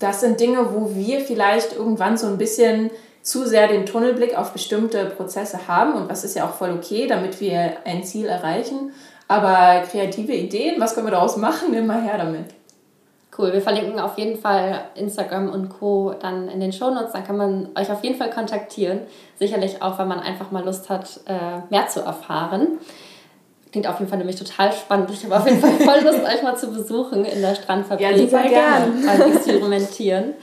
Das 0.00 0.20
sind 0.20 0.40
Dinge, 0.40 0.74
wo 0.74 0.96
wir 0.96 1.20
vielleicht 1.20 1.76
irgendwann 1.76 2.16
so 2.16 2.26
ein 2.26 2.38
bisschen 2.38 2.90
zu 3.22 3.46
sehr 3.46 3.68
den 3.68 3.86
Tunnelblick 3.86 4.36
auf 4.36 4.52
bestimmte 4.52 5.06
Prozesse 5.06 5.68
haben 5.68 5.94
und 5.94 6.08
was 6.08 6.24
ist 6.24 6.36
ja 6.36 6.46
auch 6.46 6.54
voll 6.54 6.72
okay, 6.72 7.06
damit 7.06 7.40
wir 7.40 7.78
ein 7.84 8.02
Ziel 8.04 8.26
erreichen. 8.26 8.92
Aber 9.28 9.82
kreative 9.86 10.32
Ideen, 10.32 10.80
was 10.80 10.94
können 10.94 11.06
wir 11.06 11.12
daraus 11.12 11.36
machen? 11.36 11.72
Immer 11.72 12.00
her 12.00 12.18
damit. 12.18 12.46
Cool, 13.38 13.52
wir 13.52 13.62
verlinken 13.62 14.00
auf 14.00 14.18
jeden 14.18 14.40
Fall 14.40 14.86
Instagram 14.96 15.50
und 15.50 15.68
Co. 15.68 16.14
dann 16.20 16.48
in 16.48 16.58
den 16.58 16.72
Shownotes. 16.72 17.12
Dann 17.12 17.24
kann 17.24 17.36
man 17.36 17.68
euch 17.76 17.90
auf 17.92 18.02
jeden 18.02 18.16
Fall 18.16 18.30
kontaktieren. 18.30 19.02
Sicherlich 19.38 19.82
auch, 19.82 19.98
wenn 19.98 20.08
man 20.08 20.18
einfach 20.18 20.50
mal 20.50 20.64
Lust 20.64 20.90
hat, 20.90 21.20
äh, 21.26 21.60
mehr 21.70 21.86
zu 21.86 22.00
erfahren. 22.00 22.78
Klingt 23.70 23.86
auf 23.86 24.00
jeden 24.00 24.08
Fall 24.08 24.18
nämlich 24.18 24.36
total 24.36 24.72
spannend. 24.72 25.10
Ich 25.10 25.22
habe 25.24 25.36
auf 25.36 25.46
jeden 25.46 25.60
Fall 25.60 25.70
voll 25.70 26.02
Lust, 26.02 26.24
euch 26.24 26.42
mal 26.42 26.56
zu 26.56 26.72
besuchen 26.72 27.24
in 27.24 27.40
der 27.40 27.54
Strandfabrik. 27.54 28.18
Ja, 28.18 28.28
sehr 28.28 28.48
gerne. 28.48 28.92
Beim 29.06 29.32
Experimentieren. 29.32 30.34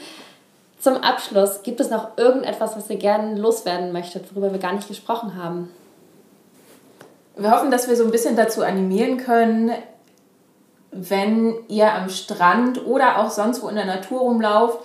Zum 0.79 0.97
Abschluss, 0.97 1.63
gibt 1.63 1.79
es 1.79 1.89
noch 1.89 2.17
irgendetwas, 2.17 2.75
was 2.75 2.89
ihr 2.89 2.97
gerne 2.97 3.35
loswerden 3.39 3.91
möchtet, 3.91 4.33
worüber 4.33 4.51
wir 4.51 4.59
gar 4.59 4.73
nicht 4.73 4.87
gesprochen 4.87 5.35
haben? 5.35 5.71
Wir 7.35 7.51
hoffen, 7.51 7.71
dass 7.71 7.87
wir 7.87 7.95
so 7.95 8.03
ein 8.03 8.11
bisschen 8.11 8.35
dazu 8.35 8.63
animieren 8.63 9.17
können, 9.17 9.71
wenn 10.91 11.55
ihr 11.67 11.93
am 11.93 12.09
Strand 12.09 12.85
oder 12.85 13.19
auch 13.19 13.29
sonst 13.29 13.61
wo 13.61 13.67
in 13.67 13.75
der 13.75 13.85
Natur 13.85 14.21
rumlauft, 14.21 14.79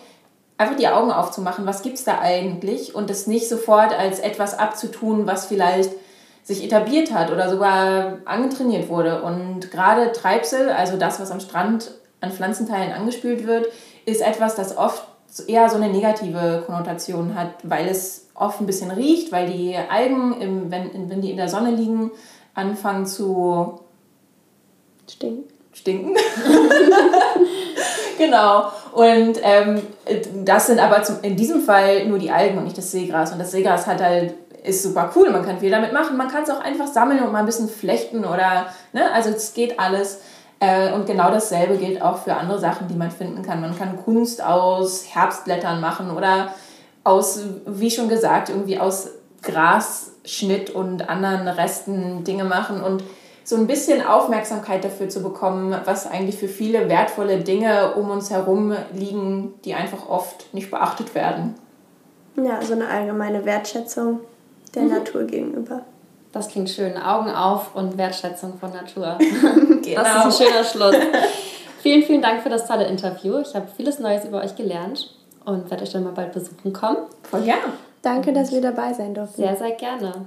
einfach 0.59 0.77
die 0.77 0.89
Augen 0.89 1.11
aufzumachen, 1.11 1.67
was 1.67 1.83
gibt 1.83 1.99
es 1.99 2.05
da 2.05 2.21
eigentlich 2.21 2.95
und 2.95 3.11
es 3.11 3.27
nicht 3.27 3.49
sofort 3.49 3.99
als 3.99 4.19
etwas 4.19 4.59
abzutun, 4.59 5.27
was 5.27 5.47
vielleicht 5.47 5.91
sich 6.43 6.65
etabliert 6.65 7.13
hat 7.13 7.31
oder 7.31 7.49
sogar 7.49 8.19
angetrainiert 8.25 8.89
wurde. 8.89 9.23
Und 9.23 9.71
gerade 9.71 10.13
Treibsel, 10.13 10.71
also 10.71 10.97
das, 10.97 11.21
was 11.21 11.31
am 11.31 11.41
Strand 11.41 11.93
an 12.21 12.33
Pflanzenteilen 12.33 12.93
angespült 12.93 13.47
wird, 13.47 13.67
ist 14.05 14.21
etwas, 14.21 14.55
das 14.55 14.77
oft 14.77 15.05
eher 15.41 15.69
so 15.69 15.77
eine 15.77 15.89
negative 15.89 16.63
Konnotation 16.67 17.35
hat, 17.35 17.49
weil 17.63 17.89
es 17.89 18.29
oft 18.35 18.61
ein 18.61 18.67
bisschen 18.67 18.91
riecht, 18.91 19.33
weil 19.33 19.51
die 19.51 19.77
Algen, 19.77 20.41
im, 20.41 20.71
wenn, 20.71 21.09
wenn 21.09 21.21
die 21.21 21.31
in 21.31 21.37
der 21.37 21.49
Sonne 21.49 21.71
liegen, 21.71 22.11
anfangen 22.55 23.07
zu 23.07 23.81
stinken. 25.11 25.45
stinken. 25.73 26.17
genau. 28.19 28.71
Und 28.93 29.39
ähm, 29.43 29.83
das 30.45 30.67
sind 30.67 30.79
aber 30.79 31.03
zum, 31.03 31.17
in 31.23 31.37
diesem 31.37 31.63
Fall 31.63 32.07
nur 32.07 32.19
die 32.19 32.31
Algen 32.31 32.59
und 32.59 32.65
nicht 32.65 32.77
das 32.77 32.91
Seegras. 32.91 33.33
Und 33.33 33.39
das 33.39 33.53
Seegras 33.53 33.87
hat 33.87 34.03
halt 34.03 34.35
ist 34.65 34.83
super 34.83 35.11
cool, 35.17 35.31
man 35.31 35.45
kann 35.45 35.59
viel 35.59 35.71
damit 35.71 35.93
machen. 35.93 36.17
Man 36.17 36.29
kann 36.29 36.45
es 36.45 36.51
auch 36.51 36.61
einfach 36.61 36.87
sammeln 36.87 37.21
und 37.23 37.33
mal 37.33 37.41
ein 37.41 37.47
bisschen 37.47 37.69
flechten 37.69 38.25
oder, 38.25 38.67
ne, 38.93 39.11
also 39.13 39.31
es 39.31 39.55
geht 39.55 39.79
alles. 39.79 40.21
Äh, 40.63 40.93
und 40.93 41.07
genau 41.07 41.29
dasselbe 41.29 41.77
gilt 41.77 42.01
auch 42.01 42.19
für 42.19 42.35
andere 42.37 42.61
Sachen, 42.61 42.87
die 42.87 42.95
man 42.95 43.11
finden 43.11 43.43
kann. 43.43 43.61
Man 43.61 43.77
kann 43.77 44.01
Kunst 44.05 44.45
aus 44.45 45.07
Herbstblättern 45.13 45.81
machen 45.81 46.17
oder 46.17 46.55
aus, 47.03 47.41
wie 47.67 47.91
schon 47.91 48.09
gesagt, 48.09 48.49
irgendwie 48.49 48.79
aus 48.79 49.11
Grasschnitt 49.43 50.71
und 50.71 51.09
anderen 51.09 51.49
Resten 51.49 52.23
Dinge 52.23 52.45
machen 52.45 52.81
und 52.81 53.03
so 53.43 53.57
ein 53.57 53.67
bisschen 53.67 54.07
Aufmerksamkeit 54.07 54.85
dafür 54.85 55.09
zu 55.09 55.21
bekommen, 55.21 55.75
was 55.85 56.09
eigentlich 56.09 56.39
für 56.39 56.47
viele 56.47 56.89
wertvolle 56.89 57.39
Dinge 57.39 57.95
um 57.97 58.11
uns 58.11 58.31
herum 58.31 58.73
liegen, 58.95 59.55
die 59.65 59.75
einfach 59.75 60.09
oft 60.09 60.55
nicht 60.55 60.71
beachtet 60.71 61.17
werden. 61.17 61.57
Ja, 62.37 62.63
so 62.63 62.75
eine 62.75 62.87
allgemeine 62.87 63.45
Wertschätzung 63.45 64.21
der 64.77 64.83
mhm. 64.83 64.91
Natur 64.91 65.25
gegenüber. 65.25 65.81
Das 66.33 66.49
klingt 66.49 66.71
schön. 66.71 66.97
Augen 66.97 67.31
auf 67.31 67.75
und 67.75 67.99
Wertschätzung 67.99 68.59
von 68.59 68.73
Natur. 68.73 69.19
genau. 69.19 69.81
Das 70.03 70.37
ist 70.37 70.41
ein 70.41 70.47
schöner 70.47 70.65
Schluss. 70.65 70.97
vielen, 71.83 72.03
vielen 72.03 72.23
Dank 72.23 72.43
für 72.43 72.49
das 72.49 72.67
tolle 72.67 72.87
Interview. 72.87 73.39
Ich 73.41 73.55
habe 73.55 73.67
vieles 73.77 73.99
Neues 73.99 74.25
über 74.25 74.41
euch 74.43 74.57
gelernt 74.57 75.15
und 75.45 75.71
werde 75.71 75.83
euch 75.83 75.93
dann 75.93 76.05
mal 76.05 76.13
bald 76.13 76.33
besuchen 76.33 76.73
kommen. 76.73 76.99
Voll 77.23 77.43
gerne. 77.43 77.75
Danke, 78.01 78.33
dass 78.33 78.51
wir 78.51 78.61
dabei 78.61 78.93
sein 78.95 79.15
durften. 79.15 79.43
Sehr, 79.43 79.57
sehr 79.57 79.73
gerne. 79.73 80.27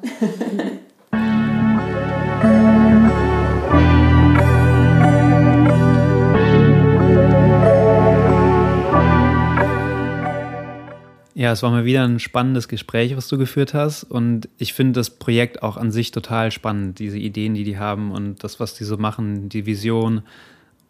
Ja, 11.46 11.52
es 11.52 11.62
war 11.62 11.70
mal 11.70 11.86
wieder 11.86 12.04
ein 12.04 12.18
spannendes 12.18 12.68
Gespräch, 12.68 13.16
was 13.16 13.28
du 13.28 13.38
geführt 13.38 13.76
hast. 13.76 14.04
Und 14.04 14.50
ich 14.58 14.74
finde 14.74 14.94
das 14.94 15.12
Projekt 15.12 15.62
auch 15.62 15.78
an 15.78 15.92
sich 15.92 16.10
total 16.10 16.50
spannend, 16.50 16.98
diese 16.98 17.20
Ideen, 17.20 17.54
die 17.54 17.64
die 17.64 17.78
haben 17.78 18.10
und 18.12 18.44
das, 18.44 18.60
was 18.60 18.74
die 18.74 18.84
so 18.84 18.98
machen, 18.98 19.48
die 19.48 19.68
Vision. 19.68 20.24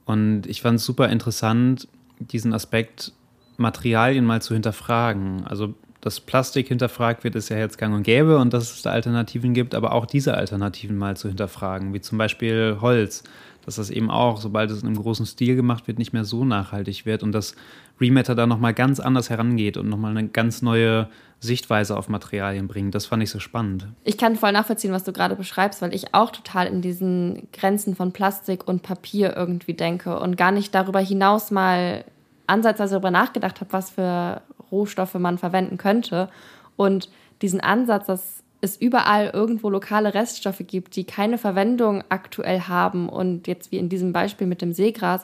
Und 0.05 0.47
ich 0.47 0.61
fand 0.61 0.79
es 0.79 0.85
super 0.85 1.09
interessant, 1.09 1.89
diesen 2.19 2.53
Aspekt 2.53 3.11
Materialien 3.57 4.23
mal 4.23 4.41
zu 4.41 4.53
hinterfragen. 4.53 5.43
Also, 5.43 5.73
dass 5.99 6.21
Plastik 6.21 6.69
hinterfragt 6.69 7.25
wird, 7.25 7.35
ist 7.35 7.49
ja 7.49 7.57
jetzt 7.57 7.77
gang 7.77 7.93
und 7.93 8.03
gäbe 8.03 8.37
und 8.37 8.53
dass 8.53 8.71
es 8.71 8.81
da 8.81 8.91
Alternativen 8.91 9.53
gibt, 9.53 9.75
aber 9.75 9.91
auch 9.91 10.05
diese 10.05 10.35
Alternativen 10.37 10.95
mal 10.95 11.17
zu 11.17 11.27
hinterfragen, 11.27 11.93
wie 11.93 11.99
zum 11.99 12.17
Beispiel 12.17 12.77
Holz 12.79 13.23
dass 13.65 13.75
das 13.75 13.89
eben 13.89 14.11
auch, 14.11 14.39
sobald 14.39 14.69
es 14.69 14.81
in 14.81 14.87
einem 14.87 15.01
großen 15.01 15.25
Stil 15.25 15.55
gemacht 15.55 15.87
wird, 15.87 15.97
nicht 15.97 16.13
mehr 16.13 16.23
so 16.23 16.45
nachhaltig 16.45 17.05
wird 17.05 17.23
und 17.23 17.31
dass 17.31 17.55
Rematter 17.99 18.35
da 18.35 18.45
nochmal 18.45 18.73
ganz 18.73 18.99
anders 18.99 19.29
herangeht 19.29 19.77
und 19.77 19.89
nochmal 19.89 20.11
eine 20.11 20.27
ganz 20.27 20.61
neue 20.61 21.07
Sichtweise 21.39 21.97
auf 21.97 22.09
Materialien 22.09 22.67
bringt. 22.67 22.95
Das 22.95 23.05
fand 23.05 23.23
ich 23.23 23.29
so 23.29 23.39
spannend. 23.39 23.87
Ich 24.03 24.17
kann 24.17 24.35
voll 24.35 24.51
nachvollziehen, 24.51 24.91
was 24.91 25.03
du 25.03 25.13
gerade 25.13 25.35
beschreibst, 25.35 25.81
weil 25.81 25.93
ich 25.93 26.13
auch 26.13 26.31
total 26.31 26.67
in 26.67 26.81
diesen 26.81 27.47
Grenzen 27.53 27.95
von 27.95 28.11
Plastik 28.11 28.67
und 28.67 28.83
Papier 28.83 29.35
irgendwie 29.35 29.73
denke 29.73 30.19
und 30.19 30.37
gar 30.37 30.51
nicht 30.51 30.75
darüber 30.75 30.99
hinaus 30.99 31.51
mal 31.51 32.03
ansatzweise 32.47 32.95
darüber 32.95 33.11
nachgedacht 33.11 33.61
habe, 33.61 33.73
was 33.73 33.91
für 33.91 34.41
Rohstoffe 34.71 35.15
man 35.15 35.37
verwenden 35.37 35.77
könnte. 35.77 36.29
Und 36.75 37.09
diesen 37.41 37.61
Ansatz, 37.61 38.07
dass 38.07 38.43
es 38.61 38.77
überall 38.77 39.29
irgendwo 39.33 39.69
lokale 39.69 40.13
Reststoffe 40.13 40.63
gibt, 40.65 40.95
die 40.95 41.03
keine 41.03 41.37
Verwendung 41.37 42.03
aktuell 42.09 42.61
haben 42.61 43.09
und 43.09 43.47
jetzt 43.47 43.71
wie 43.71 43.77
in 43.77 43.89
diesem 43.89 44.11
Beispiel 44.11 44.47
mit 44.47 44.61
dem 44.61 44.73
Seegras 44.73 45.23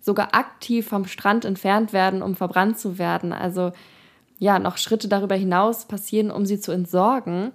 sogar 0.00 0.34
aktiv 0.34 0.88
vom 0.88 1.06
Strand 1.06 1.44
entfernt 1.44 1.92
werden, 1.92 2.22
um 2.22 2.36
verbrannt 2.36 2.78
zu 2.78 2.98
werden. 2.98 3.32
Also 3.32 3.72
ja, 4.38 4.58
noch 4.58 4.78
Schritte 4.78 5.08
darüber 5.08 5.34
hinaus 5.34 5.86
passieren, 5.86 6.30
um 6.30 6.46
sie 6.46 6.60
zu 6.60 6.72
entsorgen, 6.72 7.52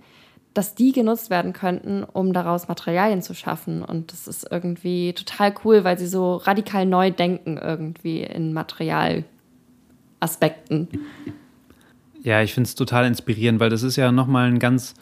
dass 0.54 0.76
die 0.76 0.92
genutzt 0.92 1.30
werden 1.30 1.54
könnten, 1.54 2.04
um 2.04 2.34
daraus 2.34 2.68
Materialien 2.68 3.22
zu 3.22 3.34
schaffen. 3.34 3.84
Und 3.84 4.12
das 4.12 4.28
ist 4.28 4.46
irgendwie 4.52 5.14
total 5.14 5.54
cool, 5.64 5.84
weil 5.84 5.98
sie 5.98 6.08
so 6.08 6.36
radikal 6.36 6.86
neu 6.86 7.12
denken 7.12 7.58
irgendwie 7.58 8.22
in 8.22 8.54
Materialaspekten. 8.54 10.90
Ja, 12.22 12.42
ich 12.42 12.54
finde 12.54 12.68
es 12.68 12.76
total 12.76 13.06
inspirierend, 13.06 13.60
weil 13.60 13.70
das 13.70 13.84
ist 13.84 13.96
ja 13.96 14.12
nochmal 14.12 14.50
ein 14.50 14.60
ganz 14.60 14.94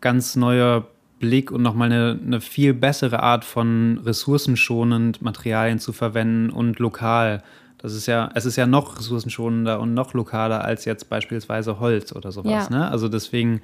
ganz 0.00 0.36
neuer 0.36 0.86
Blick 1.18 1.50
und 1.50 1.62
nochmal 1.62 1.90
eine, 1.90 2.18
eine 2.22 2.40
viel 2.40 2.74
bessere 2.74 3.22
Art 3.22 3.44
von 3.44 4.00
ressourcenschonend 4.04 5.22
Materialien 5.22 5.78
zu 5.78 5.92
verwenden 5.92 6.50
und 6.50 6.78
lokal. 6.78 7.42
Das 7.78 7.94
ist 7.94 8.06
ja, 8.06 8.30
es 8.34 8.44
ist 8.44 8.56
ja 8.56 8.66
noch 8.66 8.98
ressourcenschonender 8.98 9.80
und 9.80 9.94
noch 9.94 10.14
lokaler 10.14 10.64
als 10.64 10.84
jetzt 10.84 11.08
beispielsweise 11.08 11.80
Holz 11.80 12.12
oder 12.12 12.32
sowas. 12.32 12.68
Ja. 12.70 12.78
Ne? 12.78 12.90
Also 12.90 13.08
deswegen, 13.08 13.62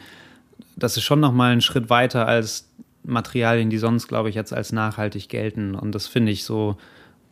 das 0.77 0.97
ist 0.97 1.03
schon 1.03 1.21
nochmal 1.21 1.53
ein 1.53 1.61
Schritt 1.61 1.91
weiter 1.91 2.27
als 2.27 2.69
Materialien, 3.05 3.69
die 3.69 3.79
sonst, 3.79 4.09
glaube 4.09 4.29
ich, 4.29 4.35
jetzt 4.35 4.53
als 4.53 4.73
nachhaltig 4.73 5.29
gelten. 5.29 5.75
Und 5.75 5.95
das 5.95 6.07
finde 6.07 6.33
ich 6.33 6.45
so, 6.45 6.77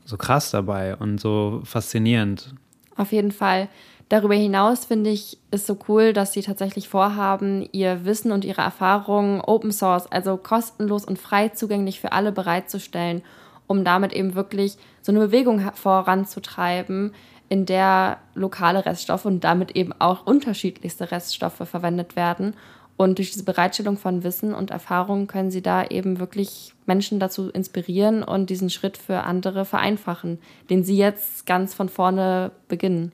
so 0.04 0.16
krass 0.16 0.50
dabei 0.50 0.96
und 0.96 1.20
so 1.20 1.62
faszinierend. 1.64 2.54
Auf 2.96 3.12
jeden 3.12 3.32
Fall. 3.32 3.68
Darüber 4.10 4.34
hinaus 4.34 4.86
finde 4.86 5.10
ich 5.10 5.38
es 5.52 5.68
so 5.68 5.78
cool, 5.88 6.12
dass 6.12 6.32
sie 6.32 6.42
tatsächlich 6.42 6.88
vorhaben, 6.88 7.68
ihr 7.70 8.04
Wissen 8.04 8.32
und 8.32 8.44
ihre 8.44 8.60
Erfahrungen 8.60 9.40
Open 9.40 9.70
Source, 9.70 10.10
also 10.10 10.36
kostenlos 10.36 11.04
und 11.04 11.16
frei 11.16 11.50
zugänglich 11.50 12.00
für 12.00 12.10
alle 12.10 12.32
bereitzustellen, 12.32 13.22
um 13.68 13.84
damit 13.84 14.12
eben 14.12 14.34
wirklich 14.34 14.78
so 15.00 15.12
eine 15.12 15.20
Bewegung 15.20 15.60
voranzutreiben, 15.74 17.14
in 17.48 17.66
der 17.66 18.18
lokale 18.34 18.84
Reststoffe 18.84 19.26
und 19.26 19.44
damit 19.44 19.76
eben 19.76 19.92
auch 20.00 20.26
unterschiedlichste 20.26 21.12
Reststoffe 21.12 21.62
verwendet 21.68 22.16
werden. 22.16 22.54
Und 22.96 23.18
durch 23.18 23.30
diese 23.30 23.44
Bereitstellung 23.44 23.96
von 23.96 24.24
Wissen 24.24 24.54
und 24.54 24.72
Erfahrungen 24.72 25.28
können 25.28 25.52
sie 25.52 25.62
da 25.62 25.84
eben 25.84 26.18
wirklich 26.18 26.74
Menschen 26.84 27.20
dazu 27.20 27.48
inspirieren 27.48 28.24
und 28.24 28.50
diesen 28.50 28.70
Schritt 28.70 28.96
für 28.96 29.22
andere 29.22 29.64
vereinfachen, 29.64 30.40
den 30.68 30.82
sie 30.82 30.96
jetzt 30.96 31.46
ganz 31.46 31.74
von 31.74 31.88
vorne 31.88 32.50
beginnen. 32.66 33.12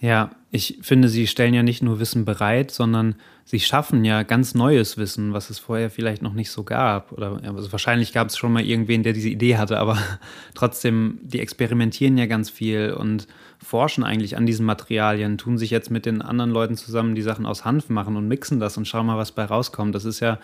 Ja, 0.00 0.30
ich 0.50 0.78
finde, 0.80 1.08
sie 1.08 1.26
stellen 1.26 1.54
ja 1.54 1.62
nicht 1.62 1.82
nur 1.82 1.98
Wissen 1.98 2.24
bereit, 2.24 2.70
sondern 2.70 3.16
sie 3.44 3.58
schaffen 3.58 4.04
ja 4.04 4.22
ganz 4.22 4.54
neues 4.54 4.96
Wissen, 4.96 5.32
was 5.32 5.50
es 5.50 5.58
vorher 5.58 5.90
vielleicht 5.90 6.22
noch 6.22 6.34
nicht 6.34 6.50
so 6.50 6.62
gab. 6.62 7.10
Oder 7.12 7.40
also 7.42 7.72
wahrscheinlich 7.72 8.12
gab 8.12 8.28
es 8.28 8.36
schon 8.36 8.52
mal 8.52 8.64
irgendwen, 8.64 9.02
der 9.02 9.12
diese 9.12 9.28
Idee 9.28 9.56
hatte, 9.56 9.78
aber 9.78 9.98
trotzdem, 10.54 11.18
die 11.22 11.40
experimentieren 11.40 12.16
ja 12.16 12.26
ganz 12.26 12.48
viel 12.48 12.92
und 12.92 13.26
forschen 13.58 14.04
eigentlich 14.04 14.36
an 14.36 14.46
diesen 14.46 14.64
Materialien, 14.64 15.36
tun 15.36 15.58
sich 15.58 15.70
jetzt 15.70 15.90
mit 15.90 16.06
den 16.06 16.22
anderen 16.22 16.50
Leuten 16.50 16.76
zusammen, 16.76 17.16
die 17.16 17.22
Sachen 17.22 17.44
aus 17.44 17.64
Hanf 17.64 17.88
machen 17.88 18.16
und 18.16 18.28
mixen 18.28 18.60
das 18.60 18.76
und 18.76 18.86
schauen 18.86 19.06
mal, 19.06 19.18
was 19.18 19.32
bei 19.32 19.44
rauskommt. 19.44 19.94
Das 19.94 20.04
ist 20.04 20.20
ja, 20.20 20.38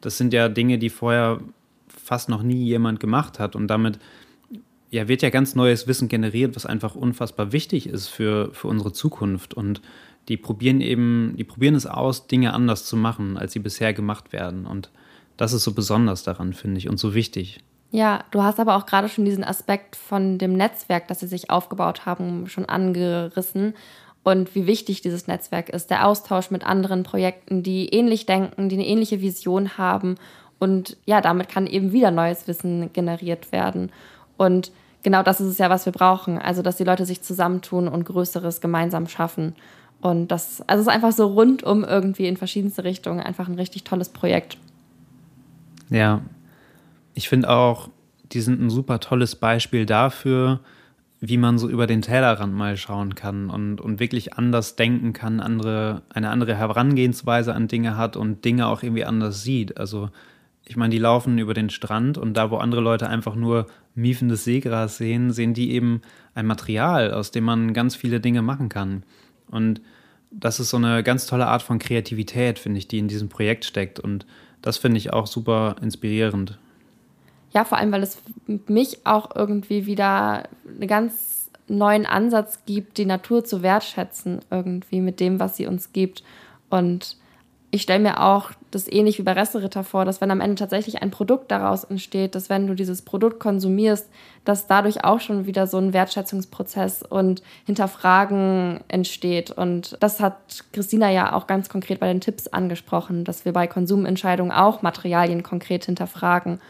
das 0.00 0.18
sind 0.18 0.32
ja 0.32 0.48
Dinge, 0.48 0.78
die 0.78 0.90
vorher 0.90 1.40
fast 1.88 2.28
noch 2.28 2.42
nie 2.42 2.64
jemand 2.64 2.98
gemacht 2.98 3.38
hat. 3.38 3.54
Und 3.54 3.68
damit 3.68 4.00
ja, 4.90 5.08
wird 5.08 5.22
ja 5.22 5.30
ganz 5.30 5.54
neues 5.54 5.86
Wissen 5.86 6.08
generiert, 6.08 6.56
was 6.56 6.66
einfach 6.66 6.94
unfassbar 6.94 7.52
wichtig 7.52 7.88
ist 7.88 8.08
für, 8.08 8.52
für 8.52 8.68
unsere 8.68 8.92
Zukunft. 8.92 9.54
Und 9.54 9.82
die 10.28 10.36
probieren 10.36 10.80
eben, 10.80 11.34
die 11.36 11.44
probieren 11.44 11.74
es 11.74 11.86
aus, 11.86 12.26
Dinge 12.26 12.52
anders 12.52 12.84
zu 12.84 12.96
machen, 12.96 13.36
als 13.36 13.52
sie 13.52 13.58
bisher 13.58 13.92
gemacht 13.92 14.32
werden. 14.32 14.66
Und 14.66 14.90
das 15.36 15.52
ist 15.52 15.64
so 15.64 15.72
besonders 15.72 16.22
daran, 16.22 16.52
finde 16.52 16.78
ich, 16.78 16.88
und 16.88 16.98
so 16.98 17.14
wichtig. 17.14 17.60
Ja, 17.90 18.24
du 18.30 18.42
hast 18.42 18.58
aber 18.58 18.76
auch 18.76 18.86
gerade 18.86 19.08
schon 19.08 19.24
diesen 19.24 19.44
Aspekt 19.44 19.96
von 19.96 20.38
dem 20.38 20.54
Netzwerk, 20.54 21.08
das 21.08 21.20
sie 21.20 21.28
sich 21.28 21.50
aufgebaut 21.50 22.04
haben, 22.04 22.48
schon 22.48 22.66
angerissen 22.66 23.74
und 24.22 24.54
wie 24.56 24.66
wichtig 24.66 25.02
dieses 25.02 25.28
Netzwerk 25.28 25.68
ist. 25.68 25.88
Der 25.90 26.06
Austausch 26.06 26.50
mit 26.50 26.66
anderen 26.66 27.04
Projekten, 27.04 27.62
die 27.62 27.88
ähnlich 27.88 28.26
denken, 28.26 28.68
die 28.68 28.74
eine 28.74 28.86
ähnliche 28.86 29.20
Vision 29.20 29.78
haben 29.78 30.16
und 30.58 30.96
ja, 31.04 31.20
damit 31.20 31.48
kann 31.48 31.66
eben 31.66 31.92
wieder 31.92 32.10
neues 32.10 32.48
Wissen 32.48 32.92
generiert 32.92 33.52
werden. 33.52 33.92
Und 34.36 34.72
genau 35.02 35.22
das 35.22 35.40
ist 35.40 35.48
es 35.48 35.58
ja, 35.58 35.70
was 35.70 35.86
wir 35.86 35.92
brauchen. 35.92 36.38
Also, 36.38 36.62
dass 36.62 36.76
die 36.76 36.84
Leute 36.84 37.06
sich 37.06 37.22
zusammentun 37.22 37.88
und 37.88 38.04
Größeres 38.04 38.60
gemeinsam 38.60 39.06
schaffen. 39.06 39.54
Und 40.00 40.28
das, 40.28 40.62
also 40.62 40.82
es 40.82 40.86
ist 40.86 40.92
einfach 40.92 41.12
so 41.12 41.26
rundum 41.26 41.84
irgendwie 41.84 42.26
in 42.26 42.36
verschiedenste 42.36 42.84
Richtungen 42.84 43.20
einfach 43.20 43.48
ein 43.48 43.54
richtig 43.54 43.84
tolles 43.84 44.08
Projekt. 44.10 44.58
Ja, 45.88 46.22
ich 47.14 47.28
finde 47.28 47.48
auch, 47.48 47.88
die 48.32 48.40
sind 48.40 48.60
ein 48.60 48.70
super 48.70 49.00
tolles 49.00 49.36
Beispiel 49.36 49.86
dafür, 49.86 50.60
wie 51.20 51.38
man 51.38 51.58
so 51.58 51.68
über 51.68 51.86
den 51.86 52.02
Tellerrand 52.02 52.52
mal 52.52 52.76
schauen 52.76 53.14
kann 53.14 53.48
und, 53.48 53.80
und 53.80 54.00
wirklich 54.00 54.34
anders 54.34 54.76
denken 54.76 55.12
kann, 55.12 55.40
andere, 55.40 56.02
eine 56.10 56.30
andere 56.30 56.54
Herangehensweise 56.54 57.54
an 57.54 57.68
Dinge 57.68 57.96
hat 57.96 58.16
und 58.16 58.44
Dinge 58.44 58.66
auch 58.66 58.82
irgendwie 58.82 59.04
anders 59.04 59.42
sieht. 59.42 59.78
Also 59.78 60.10
ich 60.64 60.76
meine, 60.76 60.90
die 60.90 60.98
laufen 60.98 61.38
über 61.38 61.54
den 61.54 61.70
Strand 61.70 62.18
und 62.18 62.34
da, 62.34 62.50
wo 62.50 62.58
andere 62.58 62.80
Leute 62.80 63.08
einfach 63.08 63.34
nur 63.34 63.66
miefendes 63.96 64.44
Seegras 64.44 64.98
sehen, 64.98 65.32
sehen 65.32 65.54
die 65.54 65.72
eben 65.72 66.02
ein 66.34 66.46
Material, 66.46 67.12
aus 67.12 67.30
dem 67.30 67.44
man 67.44 67.72
ganz 67.72 67.96
viele 67.96 68.20
Dinge 68.20 68.42
machen 68.42 68.68
kann. 68.68 69.02
Und 69.50 69.80
das 70.30 70.60
ist 70.60 70.70
so 70.70 70.76
eine 70.76 71.02
ganz 71.02 71.26
tolle 71.26 71.46
Art 71.46 71.62
von 71.62 71.78
Kreativität, 71.78 72.58
finde 72.58 72.78
ich, 72.78 72.88
die 72.88 72.98
in 72.98 73.08
diesem 73.08 73.28
Projekt 73.28 73.64
steckt. 73.64 73.98
Und 73.98 74.26
das 74.62 74.76
finde 74.76 74.98
ich 74.98 75.12
auch 75.12 75.26
super 75.26 75.76
inspirierend. 75.80 76.58
Ja, 77.52 77.64
vor 77.64 77.78
allem, 77.78 77.92
weil 77.92 78.02
es 78.02 78.18
mich 78.66 79.06
auch 79.06 79.34
irgendwie 79.34 79.86
wieder 79.86 80.48
einen 80.68 80.88
ganz 80.88 81.50
neuen 81.68 82.06
Ansatz 82.06 82.60
gibt, 82.66 82.98
die 82.98 83.06
Natur 83.06 83.44
zu 83.44 83.62
wertschätzen, 83.62 84.40
irgendwie 84.50 85.00
mit 85.00 85.20
dem, 85.20 85.40
was 85.40 85.56
sie 85.56 85.66
uns 85.66 85.92
gibt. 85.92 86.22
Und 86.68 87.16
ich 87.70 87.82
stelle 87.82 88.02
mir 88.02 88.22
auch 88.22 88.50
das 88.76 88.92
ähnlich 88.92 89.18
wie 89.18 89.22
bei 89.22 89.32
Resseritter 89.32 89.82
vor, 89.82 90.04
dass 90.04 90.20
wenn 90.20 90.30
am 90.30 90.40
Ende 90.40 90.56
tatsächlich 90.56 91.02
ein 91.02 91.10
Produkt 91.10 91.50
daraus 91.50 91.84
entsteht, 91.84 92.34
dass 92.34 92.48
wenn 92.50 92.66
du 92.66 92.74
dieses 92.74 93.02
Produkt 93.02 93.40
konsumierst, 93.40 94.08
dass 94.44 94.66
dadurch 94.66 95.04
auch 95.04 95.18
schon 95.20 95.46
wieder 95.46 95.66
so 95.66 95.78
ein 95.78 95.92
Wertschätzungsprozess 95.92 97.02
und 97.02 97.42
Hinterfragen 97.64 98.80
entsteht. 98.88 99.50
Und 99.50 99.96
das 100.00 100.20
hat 100.20 100.64
Christina 100.72 101.10
ja 101.10 101.32
auch 101.32 101.46
ganz 101.46 101.68
konkret 101.68 102.00
bei 102.00 102.06
den 102.06 102.20
Tipps 102.20 102.46
angesprochen, 102.46 103.24
dass 103.24 103.44
wir 103.44 103.52
bei 103.52 103.66
Konsumentscheidungen 103.66 104.52
auch 104.52 104.82
Materialien 104.82 105.42
konkret 105.42 105.86
hinterfragen 105.86 106.60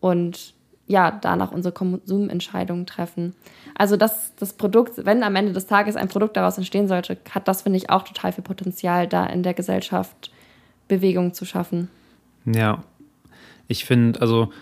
und 0.00 0.54
ja, 0.86 1.10
danach 1.10 1.50
unsere 1.50 1.72
Konsumentscheidungen 1.72 2.84
treffen. 2.84 3.34
Also 3.74 3.96
dass 3.96 4.34
das 4.36 4.52
Produkt, 4.52 5.06
wenn 5.06 5.22
am 5.22 5.36
Ende 5.36 5.52
des 5.52 5.66
Tages 5.66 5.96
ein 5.96 6.08
Produkt 6.08 6.36
daraus 6.36 6.58
entstehen 6.58 6.88
sollte, 6.88 7.16
hat 7.30 7.48
das, 7.48 7.62
finde 7.62 7.78
ich, 7.78 7.88
auch 7.88 8.02
total 8.02 8.32
viel 8.32 8.44
Potenzial, 8.44 9.06
da 9.06 9.24
in 9.24 9.42
der 9.42 9.54
Gesellschaft 9.54 10.30
Bewegung 10.88 11.34
zu 11.34 11.44
schaffen. 11.44 11.88
Ja, 12.44 12.84
ich 13.68 13.84
finde, 13.84 14.20
also 14.20 14.52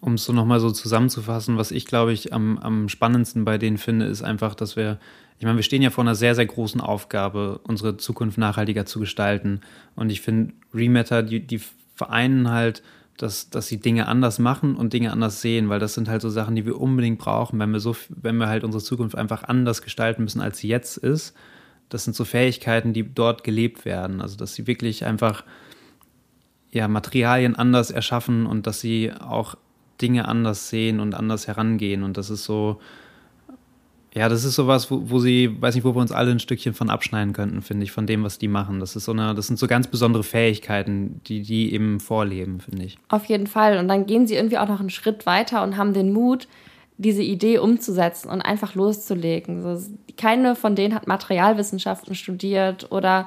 um 0.00 0.14
es 0.14 0.24
so 0.24 0.32
nochmal 0.32 0.58
so 0.58 0.70
zusammenzufassen, 0.72 1.56
was 1.56 1.70
ich, 1.70 1.86
glaube 1.86 2.12
ich, 2.12 2.32
am, 2.32 2.58
am 2.58 2.88
spannendsten 2.88 3.44
bei 3.44 3.56
denen 3.56 3.78
finde, 3.78 4.06
ist 4.06 4.22
einfach, 4.22 4.56
dass 4.56 4.74
wir, 4.74 4.98
ich 5.38 5.44
meine, 5.44 5.56
wir 5.56 5.62
stehen 5.62 5.80
ja 5.80 5.90
vor 5.90 6.02
einer 6.02 6.16
sehr, 6.16 6.34
sehr 6.34 6.44
großen 6.44 6.80
Aufgabe, 6.80 7.60
unsere 7.62 7.96
Zukunft 7.96 8.36
nachhaltiger 8.36 8.84
zu 8.84 8.98
gestalten. 8.98 9.60
Und 9.94 10.10
ich 10.10 10.20
finde, 10.20 10.54
Rematter, 10.74 11.22
die, 11.22 11.46
die 11.46 11.60
vereinen 11.94 12.50
halt, 12.50 12.82
dass, 13.16 13.48
dass 13.48 13.68
sie 13.68 13.78
Dinge 13.78 14.08
anders 14.08 14.40
machen 14.40 14.74
und 14.74 14.92
Dinge 14.92 15.12
anders 15.12 15.40
sehen, 15.40 15.68
weil 15.68 15.78
das 15.78 15.94
sind 15.94 16.08
halt 16.08 16.20
so 16.20 16.30
Sachen, 16.30 16.56
die 16.56 16.66
wir 16.66 16.80
unbedingt 16.80 17.20
brauchen, 17.20 17.60
wenn 17.60 17.70
wir 17.70 17.78
so, 17.78 17.94
wenn 18.08 18.38
wir 18.38 18.48
halt 18.48 18.64
unsere 18.64 18.82
Zukunft 18.82 19.14
einfach 19.14 19.44
anders 19.44 19.82
gestalten 19.82 20.24
müssen, 20.24 20.40
als 20.40 20.58
sie 20.58 20.68
jetzt 20.68 20.96
ist 20.96 21.32
das 21.92 22.04
sind 22.04 22.16
so 22.16 22.24
Fähigkeiten, 22.24 22.92
die 22.92 23.02
dort 23.14 23.44
gelebt 23.44 23.84
werden. 23.84 24.22
Also, 24.22 24.36
dass 24.36 24.54
sie 24.54 24.66
wirklich 24.66 25.04
einfach 25.04 25.44
ja, 26.70 26.88
Materialien 26.88 27.54
anders 27.54 27.90
erschaffen 27.90 28.46
und 28.46 28.66
dass 28.66 28.80
sie 28.80 29.12
auch 29.12 29.56
Dinge 30.00 30.26
anders 30.26 30.70
sehen 30.70 31.00
und 31.00 31.14
anders 31.14 31.46
herangehen. 31.46 32.02
Und 32.02 32.16
das 32.16 32.30
ist 32.30 32.44
so, 32.44 32.80
ja, 34.14 34.30
das 34.30 34.44
ist 34.44 34.54
sowas, 34.54 34.90
wo, 34.90 35.10
wo 35.10 35.18
sie, 35.18 35.54
weiß 35.60 35.74
nicht, 35.74 35.84
wo 35.84 35.94
wir 35.94 36.00
uns 36.00 36.12
alle 36.12 36.30
ein 36.30 36.40
Stückchen 36.40 36.72
von 36.72 36.88
abschneiden 36.88 37.34
könnten, 37.34 37.60
finde 37.60 37.84
ich, 37.84 37.92
von 37.92 38.06
dem, 38.06 38.24
was 38.24 38.38
die 38.38 38.48
machen. 38.48 38.80
Das 38.80 38.96
ist 38.96 39.04
so 39.04 39.12
eine, 39.12 39.34
das 39.34 39.46
sind 39.46 39.58
so 39.58 39.66
ganz 39.66 39.86
besondere 39.86 40.22
Fähigkeiten, 40.22 41.20
die 41.26 41.42
die 41.42 41.74
eben 41.74 42.00
vorleben, 42.00 42.60
finde 42.60 42.84
ich. 42.84 42.98
Auf 43.08 43.26
jeden 43.26 43.46
Fall. 43.46 43.76
Und 43.76 43.88
dann 43.88 44.06
gehen 44.06 44.26
sie 44.26 44.34
irgendwie 44.34 44.58
auch 44.58 44.68
noch 44.68 44.80
einen 44.80 44.90
Schritt 44.90 45.26
weiter 45.26 45.62
und 45.62 45.76
haben 45.76 45.92
den 45.92 46.12
Mut, 46.12 46.48
diese 46.96 47.22
Idee 47.22 47.58
umzusetzen 47.58 48.30
und 48.30 48.40
einfach 48.40 48.74
loszulegen. 48.74 49.62
So, 49.62 49.90
keine 50.16 50.54
von 50.54 50.74
denen 50.76 50.94
hat 50.94 51.06
Materialwissenschaften 51.06 52.14
studiert 52.14 52.90
oder 52.90 53.26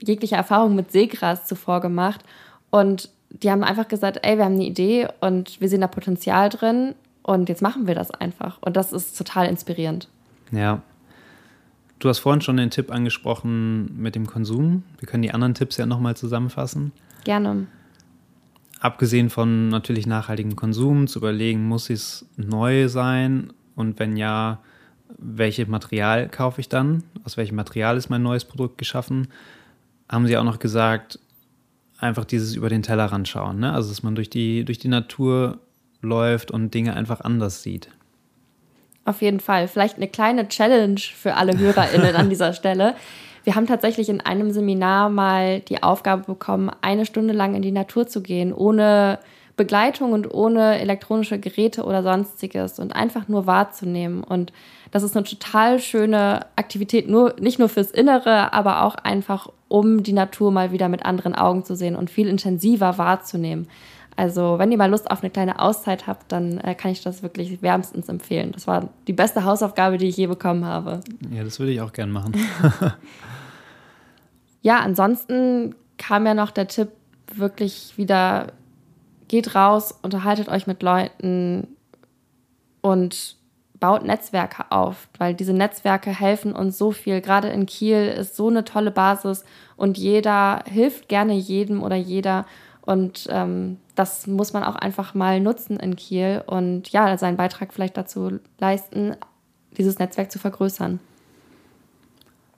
jegliche 0.00 0.36
Erfahrung 0.36 0.74
mit 0.74 0.92
Seegras 0.92 1.46
zuvor 1.46 1.80
gemacht. 1.80 2.24
Und 2.70 3.10
die 3.30 3.50
haben 3.50 3.64
einfach 3.64 3.88
gesagt, 3.88 4.20
ey, 4.22 4.36
wir 4.36 4.44
haben 4.44 4.54
eine 4.54 4.64
Idee 4.66 5.08
und 5.20 5.60
wir 5.60 5.68
sehen 5.68 5.80
da 5.80 5.86
Potenzial 5.86 6.48
drin 6.48 6.94
und 7.22 7.48
jetzt 7.48 7.62
machen 7.62 7.86
wir 7.86 7.94
das 7.94 8.10
einfach. 8.10 8.58
Und 8.60 8.76
das 8.76 8.92
ist 8.92 9.16
total 9.16 9.46
inspirierend. 9.48 10.08
Ja. 10.50 10.82
Du 11.98 12.08
hast 12.08 12.18
vorhin 12.18 12.40
schon 12.40 12.56
den 12.56 12.70
Tipp 12.70 12.90
angesprochen 12.90 13.96
mit 13.96 14.16
dem 14.16 14.26
Konsum. 14.26 14.82
Wir 14.98 15.06
können 15.06 15.22
die 15.22 15.30
anderen 15.30 15.54
Tipps 15.54 15.76
ja 15.76 15.86
nochmal 15.86 16.16
zusammenfassen. 16.16 16.92
Gerne 17.24 17.68
abgesehen 18.82 19.30
von 19.30 19.68
natürlich 19.68 20.06
nachhaltigem 20.06 20.56
Konsum, 20.56 21.06
zu 21.06 21.20
überlegen, 21.20 21.66
muss 21.66 21.88
es 21.88 22.26
neu 22.36 22.88
sein 22.88 23.52
und 23.76 23.98
wenn 23.98 24.16
ja, 24.16 24.60
welches 25.18 25.68
Material 25.68 26.28
kaufe 26.28 26.60
ich 26.60 26.68
dann? 26.68 27.04
Aus 27.24 27.36
welchem 27.36 27.54
Material 27.54 27.96
ist 27.96 28.10
mein 28.10 28.22
neues 28.22 28.44
Produkt 28.44 28.78
geschaffen? 28.78 29.28
Haben 30.08 30.26
Sie 30.26 30.36
auch 30.36 30.44
noch 30.44 30.58
gesagt, 30.58 31.20
einfach 31.98 32.24
dieses 32.24 32.56
über 32.56 32.68
den 32.68 32.82
Tellerrand 32.82 33.28
schauen, 33.28 33.60
ne? 33.60 33.72
also 33.72 33.88
dass 33.88 34.02
man 34.02 34.16
durch 34.16 34.30
die, 34.30 34.64
durch 34.64 34.78
die 34.78 34.88
Natur 34.88 35.60
läuft 36.00 36.50
und 36.50 36.74
Dinge 36.74 36.94
einfach 36.94 37.20
anders 37.20 37.62
sieht. 37.62 37.88
Auf 39.04 39.22
jeden 39.22 39.40
Fall. 39.40 39.68
Vielleicht 39.68 39.96
eine 39.96 40.08
kleine 40.08 40.48
Challenge 40.48 40.98
für 41.00 41.34
alle 41.34 41.56
HörerInnen 41.58 42.16
an 42.16 42.28
dieser 42.28 42.52
Stelle. 42.52 42.96
Wir 43.44 43.54
haben 43.54 43.66
tatsächlich 43.66 44.08
in 44.08 44.20
einem 44.20 44.50
Seminar 44.52 45.10
mal 45.10 45.60
die 45.60 45.82
Aufgabe 45.82 46.24
bekommen, 46.24 46.70
eine 46.80 47.06
Stunde 47.06 47.34
lang 47.34 47.54
in 47.54 47.62
die 47.62 47.72
Natur 47.72 48.06
zu 48.06 48.22
gehen, 48.22 48.52
ohne 48.52 49.18
Begleitung 49.56 50.12
und 50.12 50.32
ohne 50.32 50.78
elektronische 50.80 51.38
Geräte 51.38 51.84
oder 51.84 52.02
sonstiges 52.02 52.78
und 52.78 52.94
einfach 52.94 53.28
nur 53.28 53.46
wahrzunehmen. 53.46 54.24
Und 54.24 54.52
das 54.90 55.02
ist 55.02 55.16
eine 55.16 55.24
total 55.24 55.78
schöne 55.78 56.46
Aktivität, 56.56 57.08
nur, 57.08 57.34
nicht 57.38 57.58
nur 57.58 57.68
fürs 57.68 57.90
Innere, 57.90 58.52
aber 58.52 58.82
auch 58.82 58.94
einfach, 58.94 59.48
um 59.68 60.02
die 60.02 60.12
Natur 60.12 60.52
mal 60.52 60.72
wieder 60.72 60.88
mit 60.88 61.04
anderen 61.04 61.34
Augen 61.34 61.64
zu 61.64 61.76
sehen 61.76 61.96
und 61.96 62.10
viel 62.10 62.28
intensiver 62.28 62.98
wahrzunehmen. 62.98 63.68
Also, 64.14 64.58
wenn 64.58 64.70
ihr 64.70 64.78
mal 64.78 64.90
Lust 64.90 65.10
auf 65.10 65.22
eine 65.22 65.30
kleine 65.30 65.58
Auszeit 65.58 66.06
habt, 66.06 66.32
dann 66.32 66.58
äh, 66.58 66.74
kann 66.74 66.90
ich 66.90 67.02
das 67.02 67.22
wirklich 67.22 67.62
wärmstens 67.62 68.08
empfehlen. 68.08 68.52
Das 68.52 68.66
war 68.66 68.90
die 69.06 69.14
beste 69.14 69.44
Hausaufgabe, 69.44 69.96
die 69.96 70.08
ich 70.08 70.16
je 70.16 70.26
bekommen 70.26 70.66
habe. 70.66 71.00
Ja, 71.30 71.42
das 71.44 71.58
würde 71.58 71.72
ich 71.72 71.80
auch 71.80 71.92
gern 71.92 72.10
machen. 72.10 72.34
ja, 74.62 74.80
ansonsten 74.80 75.74
kam 75.98 76.26
ja 76.26 76.34
noch 76.34 76.50
der 76.50 76.68
Tipp, 76.68 76.88
wirklich 77.34 77.98
wieder 77.98 78.52
geht 79.28 79.54
raus, 79.54 79.94
unterhaltet 80.02 80.48
euch 80.48 80.66
mit 80.66 80.82
Leuten 80.82 81.68
und 82.80 83.36
baut 83.80 84.04
Netzwerke 84.04 84.70
auf, 84.70 85.08
weil 85.18 85.34
diese 85.34 85.52
Netzwerke 85.52 86.10
helfen 86.10 86.52
uns 86.54 86.78
so 86.78 86.92
viel. 86.92 87.20
Gerade 87.20 87.48
in 87.48 87.66
Kiel 87.66 88.06
ist 88.06 88.36
so 88.36 88.48
eine 88.48 88.64
tolle 88.64 88.90
Basis 88.90 89.44
und 89.76 89.98
jeder 89.98 90.62
hilft 90.66 91.08
gerne 91.08 91.34
jedem 91.34 91.82
oder 91.82 91.96
jeder. 91.96 92.46
Und 92.82 93.26
ähm, 93.30 93.78
das 93.94 94.26
muss 94.26 94.52
man 94.52 94.64
auch 94.64 94.76
einfach 94.76 95.14
mal 95.14 95.40
nutzen 95.40 95.80
in 95.80 95.96
Kiel 95.96 96.44
und 96.46 96.90
ja, 96.90 97.16
seinen 97.18 97.36
Beitrag 97.36 97.72
vielleicht 97.72 97.96
dazu 97.96 98.38
leisten, 98.58 99.16
dieses 99.76 99.98
Netzwerk 99.98 100.30
zu 100.30 100.38
vergrößern. 100.38 101.00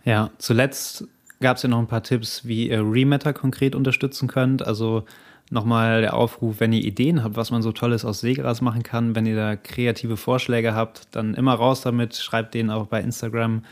Ja, 0.04 0.30
zuletzt 0.38 1.06
gab 1.40 1.57
es 1.57 1.62
ja 1.62 1.68
noch 1.68 1.79
ein 1.79 1.87
paar 1.87 2.03
Tipps, 2.03 2.47
wie 2.47 2.68
ihr 2.68 2.81
Rematter 2.81 3.33
konkret 3.33 3.75
unterstützen 3.75 4.29
könnt. 4.29 4.66
Also 4.66 5.05
nochmal 5.51 6.01
der 6.01 6.14
Aufruf, 6.14 6.61
wenn 6.61 6.73
ihr 6.73 6.83
Ideen 6.83 7.23
habt, 7.23 7.37
was 7.37 7.51
man 7.51 7.62
so 7.62 7.73
Tolles 7.73 8.05
aus 8.05 8.20
Seegras 8.20 8.61
machen 8.61 8.83
kann, 8.83 9.14
wenn 9.14 9.27
ihr 9.27 9.37
da 9.37 9.57
kreative 9.57 10.16
Vorschläge 10.16 10.75
habt, 10.75 11.09
dann 11.12 11.35
immer 11.35 11.55
raus 11.55 11.83
damit, 11.83 12.16
schreibt 12.16 12.55
denen 12.55 12.70
auch 12.70 12.87
bei 12.87 13.01
Instagram 13.01 13.62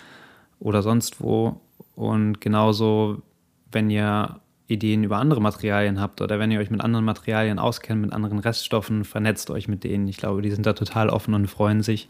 oder 0.60 0.82
sonst 0.82 1.20
wo. 1.20 1.60
Und 1.94 2.40
genauso, 2.40 3.22
wenn 3.70 3.90
ihr 3.90 4.40
Ideen 4.68 5.04
über 5.04 5.18
andere 5.18 5.40
Materialien 5.40 6.00
habt 6.00 6.20
oder 6.20 6.38
wenn 6.38 6.50
ihr 6.50 6.60
euch 6.60 6.70
mit 6.70 6.80
anderen 6.80 7.04
Materialien 7.04 7.58
auskennt, 7.58 8.00
mit 8.00 8.12
anderen 8.12 8.38
Reststoffen, 8.38 9.04
vernetzt 9.04 9.50
euch 9.50 9.68
mit 9.68 9.84
denen. 9.84 10.08
Ich 10.08 10.16
glaube, 10.16 10.42
die 10.42 10.50
sind 10.50 10.66
da 10.66 10.72
total 10.72 11.10
offen 11.10 11.34
und 11.34 11.46
freuen 11.46 11.82
sich. 11.82 12.08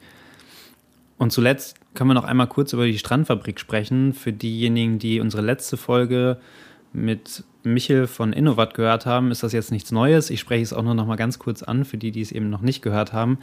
Und 1.23 1.31
zuletzt 1.31 1.77
können 1.95 2.11
wir 2.11 2.15
noch 2.15 2.25
einmal 2.25 2.49
kurz 2.49 2.73
über 2.73 2.85
die 2.85 2.99
Strandfabrik 2.99 3.61
sprechen. 3.61 4.13
Für 4.13 4.33
diejenigen, 4.33 4.99
die 4.99 5.21
unsere 5.21 5.41
letzte 5.41 5.77
Folge 5.77 6.39
mit 6.93 7.45
Michel 7.63 8.09
von 8.09 8.33
Innovat 8.33 8.75
gehört 8.75 9.07
haben, 9.07 9.31
ist 9.31 9.45
das 9.45 9.53
jetzt 9.53 9.71
nichts 9.71 9.93
Neues. 9.93 10.31
Ich 10.31 10.41
spreche 10.41 10.65
es 10.65 10.73
auch 10.73 10.83
nur 10.83 10.97
noch 10.97 11.07
mal 11.07 11.15
ganz 11.15 11.39
kurz 11.39 11.63
an, 11.63 11.85
für 11.85 11.97
die, 11.97 12.11
die 12.11 12.23
es 12.23 12.33
eben 12.33 12.51
noch 12.51 12.61
nicht 12.61 12.83
gehört 12.83 13.13
haben. 13.13 13.39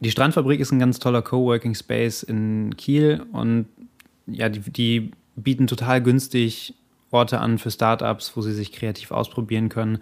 Die 0.00 0.10
Strandfabrik 0.10 0.60
ist 0.60 0.72
ein 0.72 0.78
ganz 0.78 0.98
toller 0.98 1.20
Coworking 1.20 1.74
Space 1.74 2.22
in 2.22 2.74
Kiel 2.78 3.22
und 3.32 3.66
ja, 4.26 4.48
die, 4.48 4.60
die 4.60 5.10
bieten 5.36 5.66
total 5.66 6.02
günstig 6.02 6.72
Orte 7.10 7.40
an 7.40 7.58
für 7.58 7.70
Startups, 7.70 8.36
wo 8.36 8.42
sie 8.42 8.52
sich 8.52 8.72
kreativ 8.72 9.10
ausprobieren 9.10 9.68
können. 9.68 9.98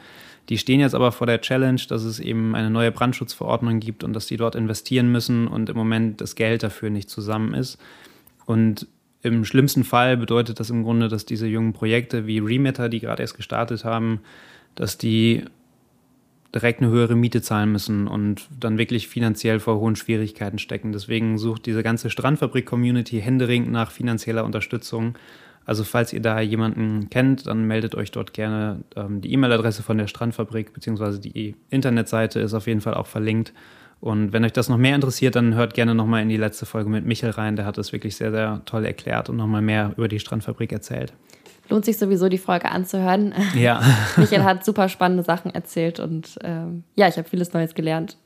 Die 0.49 0.59
stehen 0.59 0.81
jetzt 0.81 0.95
aber 0.95 1.13
vor 1.13 1.27
der 1.27 1.41
Challenge, 1.41 1.81
dass 1.89 2.05
es 2.05 2.21
eben 2.21 2.55
eine 2.55 2.71
neue 2.71 2.93
Brandschutzverordnung 2.93 3.81
gibt 3.81 4.05
und 4.05 4.13
dass 4.13 4.27
die 4.27 4.37
dort 4.37 4.55
investieren 4.55 5.11
müssen 5.11 5.49
und 5.49 5.69
im 5.69 5.77
Moment 5.77 6.21
das 6.21 6.35
Geld 6.35 6.63
dafür 6.63 6.91
nicht 6.91 7.11
zusammen 7.11 7.55
ist. 7.55 7.79
Und 8.45 8.87
im 9.23 9.45
schlimmsten 9.45 9.83
Fall 9.83 10.17
bedeutet 10.17 10.61
das 10.61 10.71
im 10.71 10.85
Grunde, 10.85 11.09
dass 11.09 11.25
diese 11.25 11.49
jungen 11.49 11.73
Projekte 11.73 12.27
wie 12.27 12.39
Remitter, 12.39 12.89
die 12.89 13.01
gerade 13.01 13.23
erst 13.23 13.37
gestartet 13.37 13.85
haben, 13.85 14.21
dass 14.77 14.99
die 14.99 15.45
direkt 16.55 16.81
eine 16.81 16.91
höhere 16.91 17.17
Miete 17.17 17.43
zahlen 17.43 17.73
müssen 17.73 18.07
und 18.07 18.49
dann 18.59 18.79
wirklich 18.79 19.09
finanziell 19.09 19.61
vor 19.61 19.79
hohen 19.79 19.97
Schwierigkeiten 19.97 20.59
stecken. 20.59 20.93
Deswegen 20.93 21.39
sucht 21.39 21.67
diese 21.67 21.83
ganze 21.83 22.09
Strandfabrik-Community 22.09 23.21
händeringend 23.21 23.73
nach 23.73 23.91
finanzieller 23.91 24.45
Unterstützung. 24.45 25.19
Also 25.67 25.83
falls 25.83 26.13
ihr 26.13 26.23
da 26.23 26.41
jemanden 26.41 27.11
kennt, 27.11 27.47
dann 27.47 27.65
meldet 27.65 27.97
euch 27.97 28.13
dort 28.13 28.33
gerne. 28.33 28.85
Ähm, 28.95 29.21
die 29.21 29.33
E-Mail-Adresse 29.33 29.83
von 29.83 29.99
der 29.99 30.07
Strandfabrik 30.07 30.73
bzw. 30.73 31.19
die 31.19 31.57
Internetseite 31.71 32.39
ist 32.39 32.55
auf 32.55 32.69
jeden 32.69 32.81
Fall 32.81 32.95
auch 32.95 33.09
verlinkt. 33.09 33.53
Und 34.01 34.33
wenn 34.33 34.45
euch 34.45 34.53
das 34.53 34.69
noch 34.69 34.77
mehr 34.77 34.95
interessiert, 34.95 35.35
dann 35.35 35.55
hört 35.55 35.75
gerne 35.75 35.95
nochmal 35.95 36.23
in 36.23 36.29
die 36.29 36.37
letzte 36.37 36.67
Folge 36.67 36.89
mit 36.89 37.05
Michel 37.05 37.31
rein. 37.31 37.57
Der 37.57 37.65
hat 37.65 37.79
das 37.79 37.93
wirklich 37.93 38.15
sehr, 38.15 38.31
sehr 38.31 38.63
toll 38.65 38.85
erklärt 38.85 39.29
und 39.29 39.37
nochmal 39.37 39.63
mehr 39.63 39.93
über 39.97 40.07
die 40.07 40.21
Strandfabrik 40.21 40.71
erzählt. 40.71 41.13
Lohnt 41.69 41.85
sich 41.85 41.99
sowieso, 41.99 42.29
die 42.29 42.39
Folge 42.39 42.71
anzuhören. 42.71 43.35
Ja. 43.57 43.83
Michael 44.17 44.45
hat 44.45 44.65
super 44.65 44.89
spannende 44.89 45.25
Sachen 45.25 45.53
erzählt 45.53 45.99
und 45.99 46.39
ähm, 46.45 46.85
ja, 46.95 47.09
ich 47.09 47.17
habe 47.17 47.29
vieles 47.29 47.53
Neues 47.53 47.75
gelernt. 47.75 48.17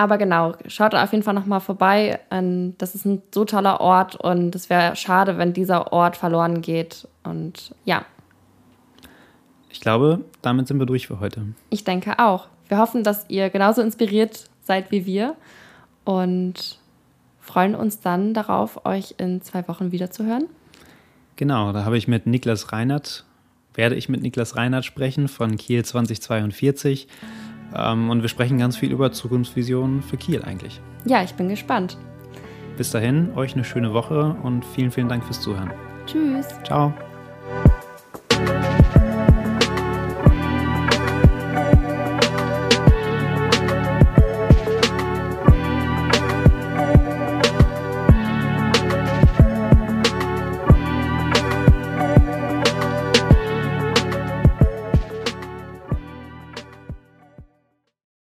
Aber 0.00 0.16
genau, 0.16 0.54
schaut 0.68 0.94
auf 0.94 1.10
jeden 1.10 1.24
Fall 1.24 1.34
nochmal 1.34 1.60
vorbei. 1.60 2.20
Das 2.78 2.94
ist 2.94 3.04
ein 3.04 3.20
so 3.34 3.44
toller 3.44 3.80
Ort 3.80 4.14
und 4.14 4.54
es 4.54 4.70
wäre 4.70 4.94
schade, 4.94 5.38
wenn 5.38 5.52
dieser 5.52 5.92
Ort 5.92 6.16
verloren 6.16 6.62
geht. 6.62 7.08
Und 7.24 7.74
ja. 7.84 8.04
Ich 9.70 9.80
glaube, 9.80 10.20
damit 10.40 10.68
sind 10.68 10.78
wir 10.78 10.86
durch 10.86 11.08
für 11.08 11.18
heute. 11.18 11.42
Ich 11.68 11.82
denke 11.82 12.20
auch. 12.20 12.46
Wir 12.68 12.78
hoffen, 12.78 13.02
dass 13.02 13.28
ihr 13.28 13.50
genauso 13.50 13.82
inspiriert 13.82 14.48
seid 14.62 14.92
wie 14.92 15.04
wir 15.04 15.34
und 16.04 16.78
freuen 17.40 17.74
uns 17.74 17.98
dann 17.98 18.34
darauf, 18.34 18.86
euch 18.86 19.16
in 19.18 19.42
zwei 19.42 19.66
Wochen 19.66 19.90
wieder 19.90 20.12
zu 20.12 20.24
hören. 20.24 20.44
Genau, 21.34 21.72
da 21.72 21.84
habe 21.84 21.98
ich 21.98 22.06
mit 22.06 22.26
Niklas 22.26 22.72
Reinhardt, 22.72 23.24
werde 23.74 23.96
ich 23.96 24.08
mit 24.08 24.22
Niklas 24.22 24.54
Reinhardt 24.54 24.84
sprechen 24.84 25.26
von 25.26 25.56
Kiel 25.56 25.84
2042. 25.84 27.08
Ähm, 27.08 27.47
und 27.72 28.22
wir 28.22 28.28
sprechen 28.28 28.58
ganz 28.58 28.76
viel 28.76 28.90
über 28.90 29.12
Zukunftsvisionen 29.12 30.02
für 30.02 30.16
Kiel 30.16 30.42
eigentlich. 30.42 30.80
Ja, 31.04 31.22
ich 31.22 31.34
bin 31.34 31.48
gespannt. 31.48 31.98
Bis 32.76 32.90
dahin, 32.90 33.32
euch 33.34 33.54
eine 33.54 33.64
schöne 33.64 33.92
Woche 33.92 34.36
und 34.42 34.64
vielen, 34.64 34.90
vielen 34.90 35.08
Dank 35.08 35.24
fürs 35.24 35.40
Zuhören. 35.40 35.70
Tschüss. 36.06 36.46
Ciao. 36.64 36.94